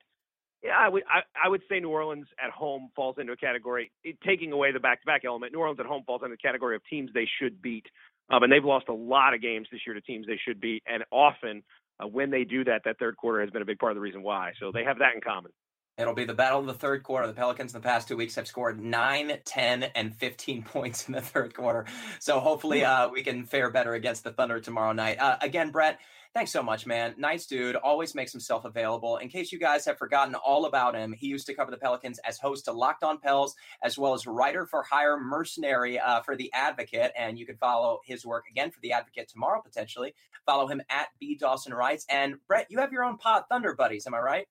yeah, 0.62 0.72
I 0.78 0.88
would 0.88 1.04
I, 1.08 1.20
I 1.42 1.48
would 1.48 1.62
say 1.70 1.80
New 1.80 1.88
Orleans 1.88 2.26
at 2.42 2.50
home 2.50 2.90
falls 2.94 3.16
into 3.18 3.32
a 3.32 3.36
category 3.36 3.90
it, 4.04 4.18
taking 4.26 4.52
away 4.52 4.72
the 4.72 4.80
back-to-back 4.80 5.22
element. 5.24 5.52
New 5.52 5.60
Orleans 5.60 5.80
at 5.80 5.86
home 5.86 6.02
falls 6.06 6.20
into 6.22 6.34
the 6.34 6.48
category 6.48 6.76
of 6.76 6.82
teams 6.90 7.10
they 7.14 7.28
should 7.40 7.62
beat, 7.62 7.86
um, 8.28 8.42
and 8.42 8.52
they've 8.52 8.64
lost 8.64 8.88
a 8.88 8.94
lot 8.94 9.32
of 9.32 9.40
games 9.40 9.68
this 9.72 9.80
year 9.86 9.94
to 9.94 10.02
teams 10.02 10.26
they 10.26 10.38
should 10.46 10.60
beat, 10.60 10.82
and 10.86 11.02
often 11.10 11.62
uh, 11.98 12.06
when 12.06 12.30
they 12.30 12.44
do 12.44 12.64
that, 12.64 12.82
that 12.84 12.98
third 12.98 13.16
quarter 13.16 13.40
has 13.40 13.50
been 13.50 13.62
a 13.62 13.64
big 13.64 13.78
part 13.78 13.92
of 13.92 13.96
the 13.96 14.02
reason 14.02 14.22
why. 14.22 14.52
So 14.60 14.70
they 14.72 14.84
have 14.84 14.98
that 14.98 15.14
in 15.14 15.22
common. 15.22 15.52
It'll 15.98 16.14
be 16.14 16.24
the 16.24 16.34
battle 16.34 16.60
of 16.60 16.66
the 16.66 16.74
third 16.74 17.02
quarter. 17.02 17.26
The 17.26 17.34
Pelicans 17.34 17.74
in 17.74 17.80
the 17.80 17.86
past 17.86 18.08
two 18.08 18.16
weeks 18.16 18.34
have 18.36 18.46
scored 18.46 18.80
9, 18.80 19.38
10, 19.44 19.82
and 19.82 20.16
15 20.16 20.62
points 20.64 21.08
in 21.08 21.14
the 21.14 21.20
third 21.20 21.54
quarter. 21.54 21.86
So 22.18 22.40
hopefully 22.40 22.84
uh, 22.84 23.08
we 23.10 23.22
can 23.22 23.44
fare 23.44 23.70
better 23.70 23.94
against 23.94 24.24
the 24.24 24.32
Thunder 24.32 24.60
tomorrow 24.60 24.92
night. 24.92 25.18
Uh, 25.18 25.36
again, 25.42 25.70
Brett, 25.70 25.98
Thanks 26.32 26.52
so 26.52 26.62
much, 26.62 26.86
man. 26.86 27.16
Nice 27.18 27.46
dude. 27.46 27.74
Always 27.74 28.14
makes 28.14 28.30
himself 28.30 28.64
available. 28.64 29.16
In 29.16 29.28
case 29.28 29.50
you 29.50 29.58
guys 29.58 29.84
have 29.86 29.98
forgotten 29.98 30.36
all 30.36 30.64
about 30.64 30.94
him, 30.94 31.12
he 31.12 31.26
used 31.26 31.44
to 31.48 31.54
cover 31.54 31.72
the 31.72 31.76
Pelicans 31.76 32.20
as 32.20 32.38
host 32.38 32.66
to 32.66 32.72
Locked 32.72 33.02
On 33.02 33.18
Pels, 33.18 33.56
as 33.82 33.98
well 33.98 34.14
as 34.14 34.28
writer 34.28 34.64
for 34.64 34.84
hire 34.84 35.18
mercenary 35.18 35.98
uh, 35.98 36.20
for 36.20 36.36
The 36.36 36.52
Advocate. 36.52 37.10
And 37.18 37.36
you 37.36 37.46
can 37.46 37.56
follow 37.56 37.98
his 38.04 38.24
work 38.24 38.44
again 38.48 38.70
for 38.70 38.78
The 38.80 38.92
Advocate 38.92 39.28
tomorrow, 39.28 39.60
potentially. 39.60 40.14
Follow 40.46 40.68
him 40.68 40.80
at 40.88 41.08
B 41.18 41.34
Dawson 41.34 41.74
Writes. 41.74 42.06
And 42.08 42.36
Brett, 42.46 42.68
you 42.70 42.78
have 42.78 42.92
your 42.92 43.02
own 43.02 43.18
pod, 43.18 43.44
Thunder 43.48 43.74
Buddies. 43.74 44.06
Am 44.06 44.14
I 44.14 44.20
right? 44.20 44.46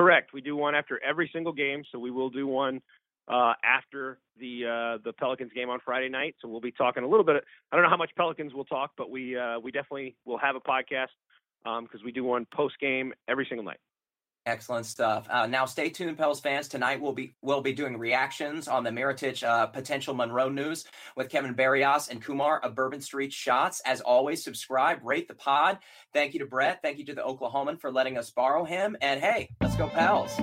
Correct. 0.00 0.32
We 0.32 0.40
do 0.40 0.56
one 0.56 0.74
after 0.74 0.98
every 1.04 1.28
single 1.30 1.52
game. 1.52 1.82
So 1.92 1.98
we 1.98 2.10
will 2.10 2.30
do 2.30 2.46
one 2.46 2.80
uh, 3.28 3.52
after 3.62 4.16
the 4.38 4.64
uh, 4.64 4.98
the 5.04 5.12
Pelicans 5.12 5.52
game 5.54 5.68
on 5.68 5.78
Friday 5.84 6.08
night. 6.08 6.36
So 6.40 6.48
we'll 6.48 6.62
be 6.62 6.72
talking 6.72 7.04
a 7.04 7.06
little 7.06 7.22
bit. 7.22 7.44
I 7.70 7.76
don't 7.76 7.82
know 7.82 7.90
how 7.90 7.98
much 7.98 8.10
Pelicans 8.16 8.54
we'll 8.54 8.64
talk, 8.64 8.92
but 8.96 9.10
we 9.10 9.36
uh, 9.36 9.60
we 9.60 9.70
definitely 9.70 10.16
will 10.24 10.38
have 10.38 10.56
a 10.56 10.60
podcast 10.60 11.12
because 11.62 12.00
um, 12.00 12.02
we 12.02 12.12
do 12.12 12.24
one 12.24 12.46
post 12.50 12.80
game 12.80 13.12
every 13.28 13.44
single 13.46 13.62
night. 13.62 13.76
Excellent 14.46 14.86
stuff. 14.86 15.26
Uh, 15.28 15.46
now, 15.46 15.66
stay 15.66 15.90
tuned, 15.90 16.16
Pels 16.16 16.40
fans. 16.40 16.66
Tonight 16.66 17.00
we'll 17.00 17.12
be 17.12 17.34
we'll 17.42 17.60
be 17.60 17.74
doing 17.74 17.98
reactions 17.98 18.68
on 18.68 18.84
the 18.84 18.90
Mirotic 18.90 19.42
uh, 19.46 19.66
potential 19.66 20.14
Monroe 20.14 20.48
news 20.48 20.86
with 21.14 21.28
Kevin 21.28 21.52
Barrios 21.52 22.08
and 22.08 22.22
Kumar 22.22 22.58
of 22.60 22.74
Bourbon 22.74 23.02
Street 23.02 23.32
Shots. 23.34 23.82
As 23.84 24.00
always, 24.00 24.42
subscribe, 24.42 25.00
rate 25.04 25.28
the 25.28 25.34
pod. 25.34 25.78
Thank 26.14 26.32
you 26.32 26.40
to 26.40 26.46
Brett. 26.46 26.80
Thank 26.80 26.98
you 26.98 27.04
to 27.06 27.14
the 27.14 27.22
Oklahoman 27.22 27.78
for 27.78 27.92
letting 27.92 28.16
us 28.16 28.30
borrow 28.30 28.64
him. 28.64 28.96
And 29.02 29.20
hey, 29.20 29.50
let's 29.60 29.76
go, 29.76 29.88
Pels. 29.88 30.40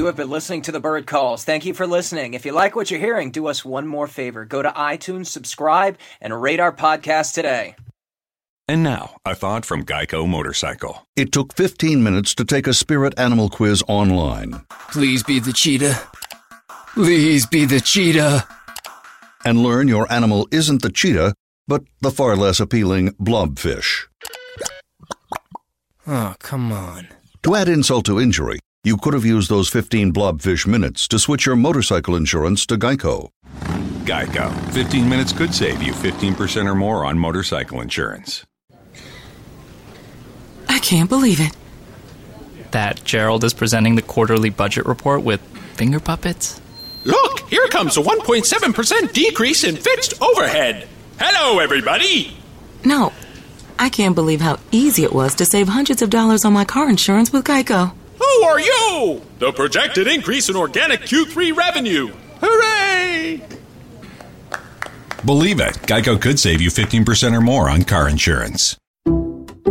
You 0.00 0.06
have 0.06 0.16
been 0.16 0.30
listening 0.30 0.62
to 0.62 0.72
the 0.72 0.80
Bird 0.80 1.06
Calls. 1.06 1.44
Thank 1.44 1.66
you 1.66 1.74
for 1.74 1.86
listening. 1.86 2.32
If 2.32 2.46
you 2.46 2.52
like 2.52 2.74
what 2.74 2.90
you're 2.90 2.98
hearing, 2.98 3.30
do 3.30 3.48
us 3.48 3.66
one 3.66 3.86
more 3.86 4.06
favor. 4.06 4.46
Go 4.46 4.62
to 4.62 4.70
iTunes, 4.70 5.26
subscribe, 5.26 5.98
and 6.22 6.40
rate 6.40 6.58
our 6.58 6.72
podcast 6.72 7.34
today. 7.34 7.76
And 8.66 8.82
now, 8.82 9.16
a 9.26 9.34
thought 9.34 9.66
from 9.66 9.84
Geico 9.84 10.26
Motorcycle. 10.26 11.06
It 11.16 11.32
took 11.32 11.52
15 11.52 12.02
minutes 12.02 12.34
to 12.36 12.46
take 12.46 12.66
a 12.66 12.72
spirit 12.72 13.12
animal 13.18 13.50
quiz 13.50 13.84
online. 13.88 14.64
Please 14.90 15.22
be 15.22 15.38
the 15.38 15.52
cheetah. 15.52 16.00
Please 16.94 17.44
be 17.44 17.66
the 17.66 17.82
cheetah. 17.82 18.48
And 19.44 19.62
learn 19.62 19.86
your 19.86 20.10
animal 20.10 20.48
isn't 20.50 20.80
the 20.80 20.90
cheetah, 20.90 21.34
but 21.68 21.82
the 22.00 22.10
far 22.10 22.36
less 22.36 22.58
appealing 22.58 23.10
blobfish. 23.20 24.06
Oh, 26.06 26.36
come 26.38 26.72
on. 26.72 27.08
To 27.42 27.54
add 27.54 27.68
insult 27.68 28.06
to 28.06 28.18
injury, 28.18 28.60
you 28.82 28.96
could 28.96 29.12
have 29.12 29.24
used 29.24 29.50
those 29.50 29.68
15 29.68 30.12
blobfish 30.12 30.66
minutes 30.66 31.06
to 31.08 31.18
switch 31.18 31.44
your 31.44 31.56
motorcycle 31.56 32.16
insurance 32.16 32.64
to 32.66 32.76
Geico. 32.78 33.30
Geico. 34.04 34.50
15 34.72 35.08
minutes 35.08 35.32
could 35.32 35.54
save 35.54 35.82
you 35.82 35.92
15% 35.92 36.66
or 36.66 36.74
more 36.74 37.04
on 37.04 37.18
motorcycle 37.18 37.80
insurance. 37.80 38.44
I 40.68 40.78
can't 40.78 41.10
believe 41.10 41.40
it. 41.40 41.54
That 42.70 43.04
Gerald 43.04 43.44
is 43.44 43.52
presenting 43.52 43.96
the 43.96 44.02
quarterly 44.02 44.48
budget 44.48 44.86
report 44.86 45.22
with 45.22 45.42
finger 45.74 46.00
puppets? 46.00 46.60
Look, 47.04 47.40
here 47.50 47.66
comes 47.68 47.96
a 47.98 48.00
1.7% 48.00 49.12
decrease 49.12 49.64
in 49.64 49.76
fixed 49.76 50.20
overhead. 50.22 50.88
Hello, 51.18 51.58
everybody. 51.58 52.34
No, 52.84 53.12
I 53.78 53.90
can't 53.90 54.14
believe 54.14 54.40
how 54.40 54.58
easy 54.70 55.04
it 55.04 55.12
was 55.12 55.34
to 55.34 55.44
save 55.44 55.68
hundreds 55.68 56.00
of 56.00 56.08
dollars 56.08 56.44
on 56.46 56.54
my 56.54 56.64
car 56.64 56.88
insurance 56.88 57.30
with 57.32 57.44
Geico. 57.44 57.92
Who 58.40 58.46
are 58.46 58.58
you? 58.60 59.22
The 59.38 59.52
projected 59.52 60.08
increase 60.08 60.48
in 60.48 60.56
organic 60.56 61.00
Q3 61.00 61.54
revenue. 61.54 62.10
Hooray! 62.40 63.42
Believe 65.26 65.60
it, 65.60 65.74
Geico 65.82 66.18
could 66.18 66.40
save 66.40 66.62
you 66.62 66.70
15% 66.70 67.36
or 67.36 67.42
more 67.42 67.68
on 67.68 67.82
car 67.82 68.08
insurance. 68.08 68.78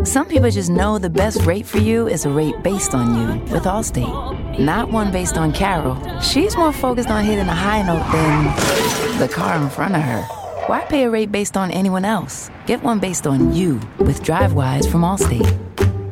Some 0.04 0.28
people 0.28 0.52
just 0.52 0.70
know 0.70 1.00
the 1.00 1.10
best 1.10 1.42
rate 1.48 1.66
for 1.66 1.80
you 1.80 2.08
is 2.08 2.26
a 2.26 2.30
rate 2.30 2.62
based 2.62 2.94
on 2.94 3.16
you 3.16 3.42
with 3.52 3.64
Allstate, 3.64 4.60
not 4.60 4.92
one 4.92 5.12
based 5.12 5.36
on 5.36 5.52
Carol. 5.52 5.98
She's 6.20 6.56
more 6.56 6.72
focused 6.72 7.10
on 7.10 7.26
hitting 7.26 7.48
a 7.48 7.56
high 7.56 7.82
note 7.82 8.06
than 8.12 9.18
the 9.18 9.28
car 9.28 9.60
in 9.60 9.68
front 9.72 9.96
of 9.96 10.04
her. 10.04 10.22
Why 10.68 10.82
pay 10.82 11.06
a 11.06 11.10
rate 11.10 11.32
based 11.32 11.58
on 11.58 11.72
anyone 11.72 12.06
else? 12.06 12.52
Get 12.68 12.84
one 12.84 13.00
based 13.00 13.26
on 13.26 13.52
you 13.52 13.80
with 13.98 14.22
DriveWise 14.22 14.92
from 14.92 15.02
Allstate. 15.02 15.69